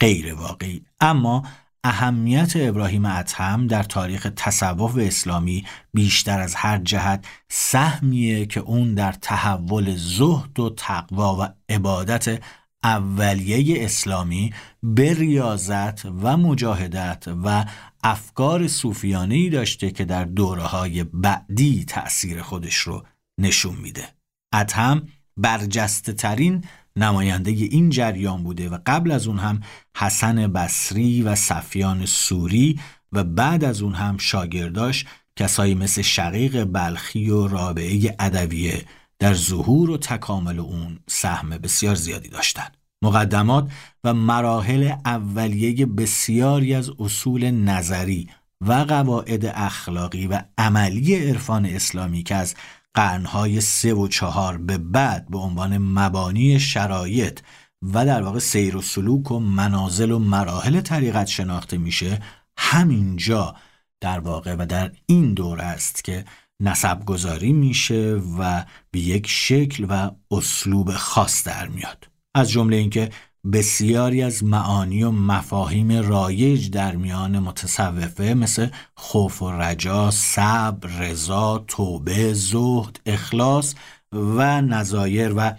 غیر 0.00 0.34
واقعی. 0.34 0.84
اما 1.00 1.42
اهمیت 1.84 2.52
ابراهیم 2.56 3.04
ادهم 3.04 3.66
در 3.66 3.82
تاریخ 3.82 4.26
تصوف 4.36 4.96
اسلامی 4.98 5.64
بیشتر 5.94 6.40
از 6.40 6.54
هر 6.54 6.78
جهت 6.78 7.24
سهمیه 7.48 8.46
که 8.46 8.60
اون 8.60 8.94
در 8.94 9.12
تحول 9.12 9.96
زهد 9.96 10.60
و 10.60 10.70
تقوا 10.70 11.36
و 11.36 11.48
عبادت 11.68 12.42
اولیه 12.84 13.84
اسلامی 13.84 14.52
به 14.82 15.14
ریاضت 15.14 16.04
و 16.04 16.36
مجاهدت 16.36 17.24
و 17.44 17.64
افکار 18.02 18.68
صوفیانه 18.68 19.50
داشته 19.50 19.90
که 19.90 20.04
در 20.04 20.24
دوره 20.24 20.62
های 20.62 21.04
بعدی 21.04 21.84
تأثیر 21.84 22.42
خودش 22.42 22.76
رو 22.76 23.04
نشون 23.40 23.74
میده. 23.74 24.08
ادهم 24.52 25.08
برجسته 25.36 26.12
ترین 26.12 26.64
نماینده 26.96 27.50
این 27.50 27.90
جریان 27.90 28.42
بوده 28.42 28.68
و 28.68 28.78
قبل 28.86 29.10
از 29.10 29.26
اون 29.26 29.38
هم 29.38 29.60
حسن 29.96 30.46
بصری 30.52 31.22
و 31.22 31.34
صفیان 31.34 32.06
سوری 32.06 32.80
و 33.12 33.24
بعد 33.24 33.64
از 33.64 33.82
اون 33.82 33.94
هم 33.94 34.18
شاگرداش 34.18 35.04
کسایی 35.36 35.74
مثل 35.74 36.02
شقیق 36.02 36.64
بلخی 36.64 37.30
و 37.30 37.48
رابعه 37.48 38.16
ادویه 38.18 38.84
در 39.18 39.34
ظهور 39.34 39.90
و 39.90 39.96
تکامل 39.96 40.58
اون 40.60 40.98
سهم 41.06 41.48
بسیار 41.50 41.94
زیادی 41.94 42.28
داشتند. 42.28 42.76
مقدمات 43.02 43.72
و 44.04 44.14
مراحل 44.14 44.92
اولیه 45.04 45.86
بسیاری 45.86 46.74
از 46.74 46.90
اصول 46.98 47.50
نظری 47.50 48.28
و 48.60 48.72
قواعد 48.72 49.46
اخلاقی 49.46 50.26
و 50.26 50.42
عملی 50.58 51.14
عرفان 51.14 51.66
اسلامی 51.66 52.22
که 52.22 52.34
از 52.34 52.54
قرنهای 52.94 53.60
سه 53.60 53.94
و 53.94 54.08
چهار 54.08 54.58
به 54.58 54.78
بعد 54.78 55.28
به 55.30 55.38
عنوان 55.38 55.78
مبانی 55.78 56.60
شرایط 56.60 57.40
و 57.82 58.06
در 58.06 58.22
واقع 58.22 58.38
سیر 58.38 58.76
و 58.76 58.82
سلوک 58.82 59.30
و 59.30 59.40
منازل 59.40 60.10
و 60.10 60.18
مراحل 60.18 60.80
طریقت 60.80 61.26
شناخته 61.26 61.78
میشه 61.78 62.22
همینجا 62.58 63.54
در 64.00 64.18
واقع 64.18 64.54
و 64.54 64.66
در 64.66 64.92
این 65.06 65.34
دور 65.34 65.60
است 65.60 66.04
که 66.04 66.24
نسب 66.60 67.04
گذاری 67.04 67.52
میشه 67.52 68.20
و 68.38 68.64
به 68.90 69.00
یک 69.00 69.26
شکل 69.26 69.86
و 69.88 70.10
اسلوب 70.30 70.92
خاص 70.92 71.44
در 71.44 71.68
میاد. 71.68 72.08
از 72.34 72.50
جمله 72.50 72.76
اینکه 72.76 73.10
بسیاری 73.52 74.22
از 74.22 74.44
معانی 74.44 75.02
و 75.02 75.10
مفاهیم 75.10 75.92
رایج 75.92 76.70
در 76.70 76.96
میان 76.96 77.38
متصوفه 77.38 78.34
مثل 78.34 78.68
خوف 78.94 79.42
و 79.42 79.52
رجا، 79.52 80.10
صبر، 80.10 80.88
رضا، 80.88 81.64
توبه، 81.68 82.34
زهد، 82.34 83.00
اخلاص 83.06 83.74
و 84.12 84.60
نظایر 84.60 85.34
و 85.36 85.52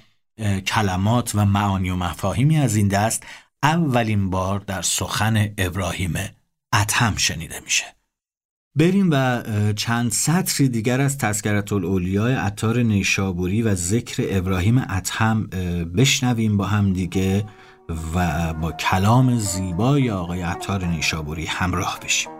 کلمات 0.68 1.32
و 1.36 1.46
معانی 1.46 1.90
و 1.90 1.96
مفاهیمی 1.96 2.58
از 2.58 2.76
این 2.76 2.88
دست 2.88 3.24
اولین 3.64 4.30
بار 4.30 4.60
در 4.60 4.82
سخن 4.82 5.50
ابراهیم 5.58 6.14
اتهم 6.74 7.18
شنیده 7.18 7.60
میشه. 7.64 7.86
بریم 8.78 9.10
و 9.12 9.44
چند 9.74 10.12
سطری 10.12 10.70
دیگر 10.70 11.02
از 11.02 11.18
تذکرت 11.18 11.74
الاولیاء 11.74 12.46
عطار 12.46 12.84
نیشابوری 12.84 13.62
و 13.62 13.76
ذکر 13.76 14.24
ابراهیم 14.30 14.78
اتهم 14.78 15.48
بشنویم 15.96 16.58
با 16.58 16.66
هم 16.66 16.94
دیگه. 16.94 17.46
و 17.90 18.54
با 18.54 18.72
کلام 18.72 19.38
زیبای 19.38 20.12
آقای 20.12 20.42
عطار 20.42 20.86
نیشابوری 20.86 21.46
همراه 21.46 22.00
بشیم. 22.04 22.32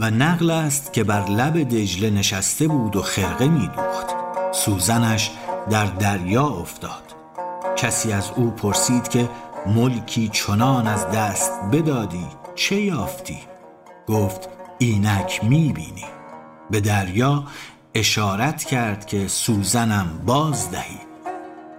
و 0.00 0.10
نقل 0.10 0.50
است 0.50 0.92
که 0.92 1.04
بر 1.04 1.24
لب 1.30 1.58
دجله 1.58 2.10
نشسته 2.10 2.68
بود 2.68 2.96
و 2.96 3.02
خرقه 3.02 3.48
میدوخت. 3.48 4.06
سوزنش 4.52 5.30
در 5.70 5.86
دریا 5.86 6.46
افتاد. 6.46 7.14
کسی 7.76 8.12
از 8.12 8.30
او 8.36 8.50
پرسید 8.50 9.08
که 9.08 9.28
ملکی 9.66 10.28
چنان 10.28 10.86
از 10.86 11.06
دست 11.06 11.52
بدادی 11.72 12.26
چه 12.54 12.80
یافتی؟ 12.80 13.38
گفت 14.06 14.48
اینک 14.78 15.40
می‌بینی. 15.44 16.15
به 16.70 16.80
دریا 16.80 17.44
اشارت 17.94 18.64
کرد 18.64 19.06
که 19.06 19.28
سوزنم 19.28 20.22
باز 20.26 20.70
دهید 20.70 21.06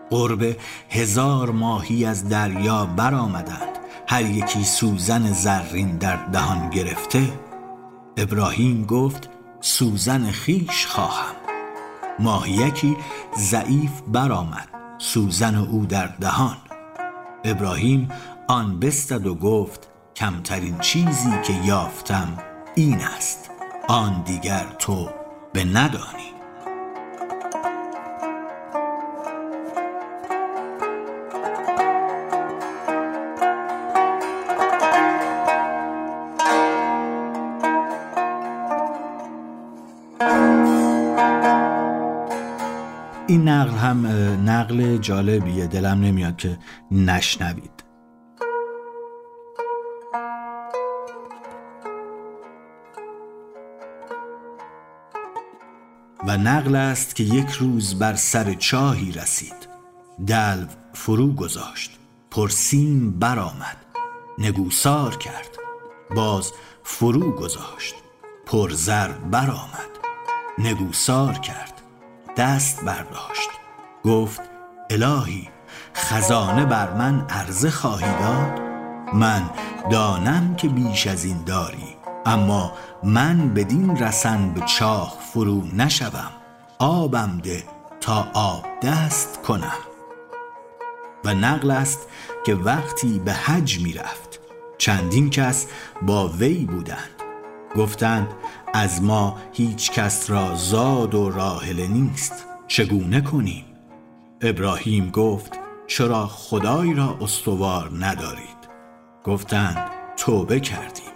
قرب 0.09 0.55
هزار 0.89 1.51
ماهی 1.51 2.05
از 2.05 2.29
دریا 2.29 2.85
برآمدند. 2.85 3.77
هر 4.07 4.21
یکی 4.21 4.63
سوزن 4.63 5.33
زرین 5.33 5.97
در 5.97 6.15
دهان 6.15 6.69
گرفته. 6.69 7.29
ابراهیم 8.17 8.85
گفت 8.85 9.29
سوزن 9.61 10.31
خیش 10.31 10.85
خواهم. 10.85 11.35
ماهیکی 12.19 12.97
ضعیف 13.37 13.91
برآمد 14.07 14.67
سوزن 14.97 15.55
او 15.55 15.85
در 15.85 16.07
دهان. 16.07 16.57
ابراهیم 17.43 18.09
آن 18.47 18.79
بستد 18.79 19.27
و 19.27 19.35
گفت 19.35 19.87
کمترین 20.15 20.77
چیزی 20.79 21.31
که 21.43 21.53
یافتم 21.65 22.37
این 22.75 23.01
است. 23.01 23.46
آن 23.89 24.21
دیگر 24.21 24.65
تو 24.79 25.09
به 25.53 25.65
ندانی. 25.65 26.33
این 43.27 43.47
نقل 43.47 43.71
هم 43.71 44.07
نقل 44.49 44.97
جالبیه. 44.97 45.67
دلم 45.67 46.01
نمیاد 46.01 46.35
که 46.35 46.57
نشنوید. 46.91 47.76
نقل 56.37 56.75
است 56.75 57.15
که 57.15 57.23
یک 57.23 57.49
روز 57.49 57.99
بر 57.99 58.15
سر 58.15 58.53
چاهی 58.53 59.11
رسید. 59.11 59.67
دلو 60.27 60.65
فرو 60.93 61.33
گذاشت. 61.33 61.91
پرسیم 62.31 63.19
برآمد. 63.19 63.77
نگوسار 64.37 65.15
کرد. 65.15 65.49
باز 66.15 66.51
فرو 66.83 67.31
گذاشت. 67.31 67.95
پرزر 68.45 69.07
برآمد. 69.07 69.89
نگوسار 70.57 71.33
کرد. 71.33 71.81
دست 72.37 72.85
برداشت. 72.85 73.49
گفت 74.03 74.41
الهی 74.89 75.49
خزانه 75.93 76.65
بر 76.65 76.93
من 76.93 77.25
عرضه 77.29 77.71
خواهی 77.71 78.19
داد؟ 78.19 78.59
من 79.13 79.49
دانم 79.91 80.55
که 80.55 80.69
بیش 80.69 81.07
از 81.07 81.25
این 81.25 81.43
داری. 81.43 81.96
اما 82.27 82.71
من 83.03 83.53
بدین 83.53 83.97
رسن 83.97 84.53
به 84.53 84.61
چاه 84.61 85.17
فرو 85.33 85.63
نشوم 85.75 86.31
آبم 86.79 87.39
ده 87.43 87.63
تا 88.01 88.27
آب 88.33 88.65
دست 88.81 89.41
کنم. 89.41 89.77
و 91.25 91.33
نقل 91.33 91.71
است 91.71 92.07
که 92.45 92.55
وقتی 92.55 93.19
به 93.19 93.33
حج 93.33 93.79
می 93.79 93.93
رفت 93.93 94.39
چندین 94.77 95.29
کس 95.29 95.67
با 96.01 96.27
وی 96.27 96.65
بودند. 96.65 97.09
گفتند 97.75 98.27
از 98.73 99.03
ما 99.03 99.37
هیچ 99.53 99.91
کس 99.91 100.29
را 100.29 100.55
زاد 100.55 101.15
و 101.15 101.29
راهله 101.29 101.87
نیست 101.87 102.45
چگونه 102.67 103.21
کنیم؟ 103.21 103.65
ابراهیم 104.41 105.09
گفت 105.09 105.59
چرا 105.87 106.27
خدای 106.27 106.93
را 106.93 107.17
استوار 107.21 107.91
ندارید؟ 107.99 108.57
گفتند 109.23 109.91
توبه 110.17 110.59
کردیم. 110.59 111.06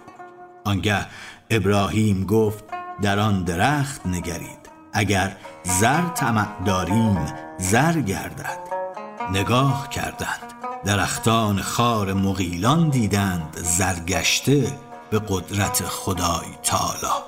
آنگه 0.64 1.06
ابراهیم 1.50 2.24
گفت 2.24 2.64
در 3.02 3.18
آن 3.18 3.44
درخت 3.44 4.06
نگرید 4.06 4.70
اگر 4.92 5.36
زر 5.62 6.08
طمع 6.08 6.64
داریم 6.64 7.26
زر 7.58 8.00
گردد. 8.00 8.58
نگاه 9.32 9.88
کردند 9.88 10.52
درختان 10.84 11.62
خار 11.62 12.12
مغیلان 12.12 12.88
دیدند 12.90 13.56
زرگشته 13.56 14.78
به 15.10 15.18
قدرت 15.28 15.82
خدای 15.82 16.48
تعالی. 16.62 17.22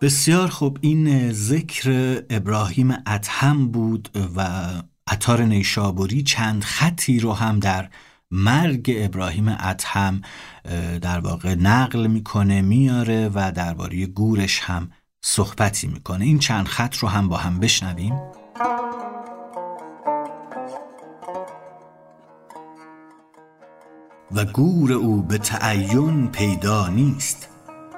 بسیار 0.00 0.48
خوب 0.48 0.78
این 0.80 1.32
ذکر 1.32 2.22
ابراهیم 2.30 2.96
ادهم 3.06 3.68
بود 3.68 4.08
و 4.36 4.64
عطار 5.06 5.42
نیشابوری 5.42 6.22
چند 6.22 6.64
خطی 6.64 7.20
رو 7.20 7.32
هم 7.32 7.58
در 7.58 7.88
مرگ 8.36 8.92
ابراهیم 8.96 9.56
ادهم 9.60 10.22
در 11.02 11.20
واقع 11.20 11.54
نقل 11.54 12.06
می‌کنه 12.06 12.62
میاره 12.62 13.30
و 13.34 13.52
درباره 13.52 14.06
گورش 14.06 14.60
هم 14.60 14.90
صحبتی 15.24 15.86
می‌کنه. 15.86 16.24
این 16.24 16.38
چند 16.38 16.66
خط 16.66 16.96
رو 16.96 17.08
هم 17.08 17.28
با 17.28 17.36
هم 17.36 17.60
بشنویم. 17.60 18.14
و 24.32 24.44
گور 24.44 24.92
او 24.92 25.22
به 25.22 25.38
تعین 25.38 26.28
پیدا 26.28 26.88
نیست. 26.88 27.48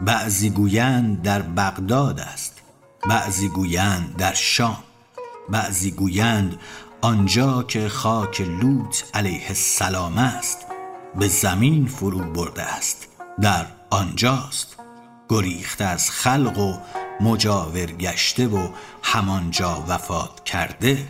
بعضی 0.01 0.51
گویند 0.51 1.23
در 1.23 1.43
بغداد 1.43 2.21
است 2.21 2.63
بعضی 3.09 3.49
گویند 3.49 4.17
در 4.17 4.35
شام 4.35 4.79
بعضی 5.49 5.91
گویند 5.91 6.57
آنجا 7.01 7.63
که 7.63 7.89
خاک 7.89 8.41
لوط 8.41 9.03
علیه 9.15 9.49
السلام 9.49 10.19
است 10.19 10.67
به 11.19 11.29
زمین 11.29 11.87
فرو 11.87 12.19
برده 12.19 12.63
است. 12.63 13.09
در 13.41 13.67
آنجاست 13.91 14.77
گریخته 15.29 15.85
از 15.85 16.11
خلق 16.11 16.59
و 16.59 16.79
مجاور 17.21 17.87
گشته 17.87 18.47
و 18.47 18.69
همانجا 19.03 19.85
وفات 19.89 20.45
کرده. 20.45 21.09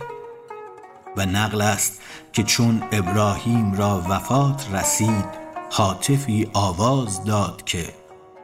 و 1.17 1.25
نقل 1.25 1.61
است 1.61 2.01
که 2.33 2.43
چون 2.43 2.83
ابراهیم 2.91 3.73
را 3.73 4.03
وفات 4.09 4.67
رسید 4.71 5.25
حاطفی 5.71 6.49
آواز 6.53 7.23
داد 7.23 7.63
که 7.65 7.93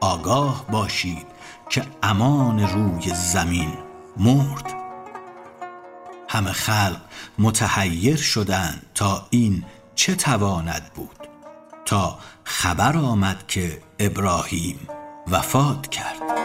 آگاه 0.00 0.64
باشید 0.70 1.26
که 1.70 1.82
امان 2.02 2.60
روی 2.60 3.14
زمین 3.14 3.72
مرد. 4.16 4.83
همه 6.34 6.52
خلق 6.52 7.00
متحیر 7.38 8.16
شدند 8.16 8.86
تا 8.94 9.26
این 9.30 9.64
چه 9.94 10.14
تواند 10.14 10.90
بود. 10.94 11.28
تا 11.84 12.18
خبر 12.44 12.96
آمد 12.96 13.44
که 13.48 13.82
ابراهیم 13.98 14.88
وفات 15.30 15.88
کرد. 15.88 16.43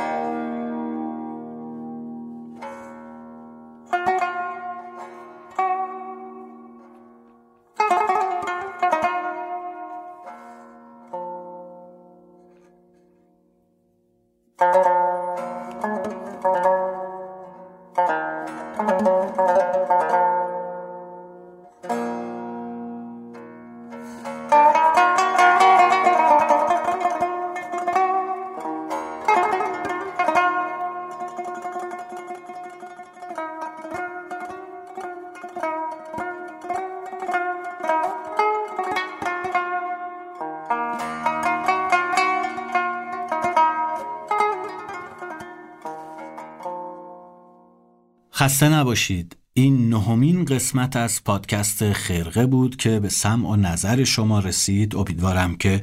خسته 48.40 48.70
نباشید. 48.70 49.38
این 49.54 49.90
نهمین 49.90 50.46
قسمت 50.46 50.96
از 50.96 51.24
پادکست 51.24 51.94
خرقه 51.94 52.46
بود 52.46 52.76
که 52.76 53.00
به 53.00 53.10
سمع 53.10 53.50
و 53.50 53.56
نظر 53.56 54.04
شما 54.04 54.40
رسید. 54.40 54.96
امیدوارم 54.96 55.56
که 55.56 55.82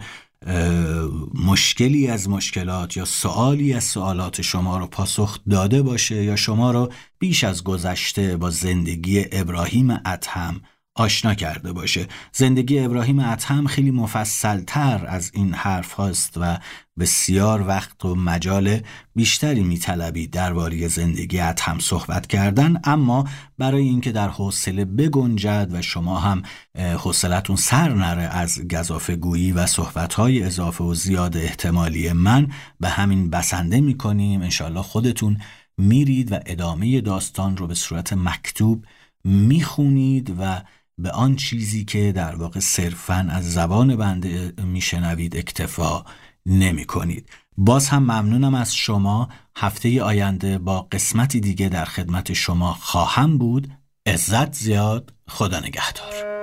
مشکلی 1.47 2.09
از 2.09 2.29
مشکلات 2.29 2.97
یا 2.97 3.05
سوالی 3.05 3.73
از 3.73 3.85
سوالات 3.85 4.42
شما 4.42 4.79
رو 4.79 4.87
پاسخ 4.87 5.38
داده 5.51 5.83
باشه 5.83 6.25
یا 6.25 6.37
شما 6.37 6.71
رو 6.71 6.92
بیش 7.19 7.45
از 7.45 7.64
گذشته 7.64 8.37
با 8.37 8.51
زندگی 8.51 9.25
ابراهیم 9.33 10.01
ادهم 10.05 10.61
آشنا 10.96 11.35
کرده 11.35 11.72
باشه. 11.72 12.06
زندگی 12.32 12.78
ابراهیم 12.78 13.18
ادهم 13.18 13.66
خیلی 13.66 13.90
مفصلتر 13.90 15.06
از 15.09 15.30
این 15.35 15.54
حرف 15.54 15.92
هاست 15.92 16.35
و 16.37 16.59
بسیار 16.98 17.68
وقت 17.68 18.04
و 18.04 18.14
مجال 18.14 18.80
بیشتری 19.14 19.62
میطلبید 19.62 20.30
درباره 20.30 20.88
زندگی 20.88 21.40
ادهم 21.40 21.78
صحبت 21.78 22.26
کردن. 22.26 22.80
اما 22.85 23.28
برای 23.59 23.82
اینکه 23.82 24.12
در 24.12 24.28
حوصله 24.28 24.85
بگنجد 24.85 25.68
و 25.72 25.82
شما 25.82 26.20
هم 26.20 26.42
حوصلتون 26.76 27.56
سر 27.56 27.94
نره 27.94 28.22
از 28.22 28.68
گذافه 28.68 29.16
گویی 29.16 29.52
و 29.52 29.66
صحبت 29.66 30.14
های 30.14 30.42
اضافه 30.42 30.85
و 30.85 30.94
زیاد 30.94 31.37
احتمالی 31.37 32.12
من 32.12 32.48
به 32.80 32.88
همین 32.88 33.30
بسنده 33.30 33.80
می‌کنیم. 33.80 34.42
انشالله 34.42 34.82
خودتون 34.82 35.38
میرید 35.78 36.32
و 36.32 36.38
ادامه 36.46 37.00
داستان 37.00 37.56
رو 37.56 37.66
به 37.66 37.74
صورت 37.74 38.12
مکتوب 38.12 38.85
می‌خونید 39.25 40.37
و 40.38 40.62
به 40.99 41.11
آن 41.11 41.37
چیزی 41.37 41.85
که 41.85 42.13
در 42.13 42.37
واقع 42.37 42.61
صرفا 42.61 43.29
از 43.31 43.53
زبان 43.53 43.97
بنده 43.97 44.53
میشنوید 44.65 45.37
اکتفا 45.37 46.05
نمی 46.47 46.85
کنید. 46.85 47.29
باز 47.57 47.88
هم 47.88 48.03
ممنونم 48.03 48.55
از 48.55 48.75
شما. 48.75 49.29
هفته 49.57 50.03
آینده 50.03 50.59
با 50.59 50.83
قسمتی 50.92 51.40
دیگه 51.40 51.69
در 51.69 51.85
خدمت 51.85 52.33
شما 52.33 52.73
خواهم 52.73 53.38
بود. 53.38 53.69
عزت 54.07 54.53
زیاد. 54.55 55.13
خدا 55.29 55.61
نگهدار. 55.61 56.37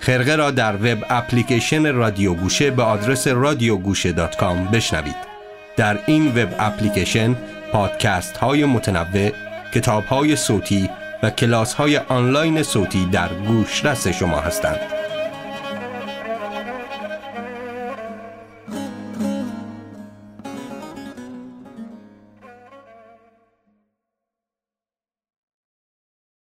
خرقه 0.00 0.36
را 0.36 0.50
در 0.50 0.76
وب 0.76 1.04
اپلیکیشن 1.10 1.94
رادیو 1.94 2.34
گوشه 2.34 2.70
به 2.70 2.82
آدرس 2.82 3.26
رادیوگوشه 3.26 4.12
دات 4.12 4.44
بشنوید. 4.44 5.16
در 5.76 5.98
این 6.06 6.28
وب 6.28 6.54
اپلیکیشن 6.58 7.36
پادکست 7.72 8.36
های 8.36 8.64
متنوع 8.64 9.45
کتاب 9.74 10.04
های 10.04 10.36
صوتی 10.36 10.90
و 11.22 11.30
کلاس 11.30 11.74
های 11.74 11.96
آنلاین 11.96 12.62
صوتی 12.62 13.06
در 13.06 13.28
گوشرس 13.28 14.08
شما 14.08 14.40
هستند. 14.40 14.95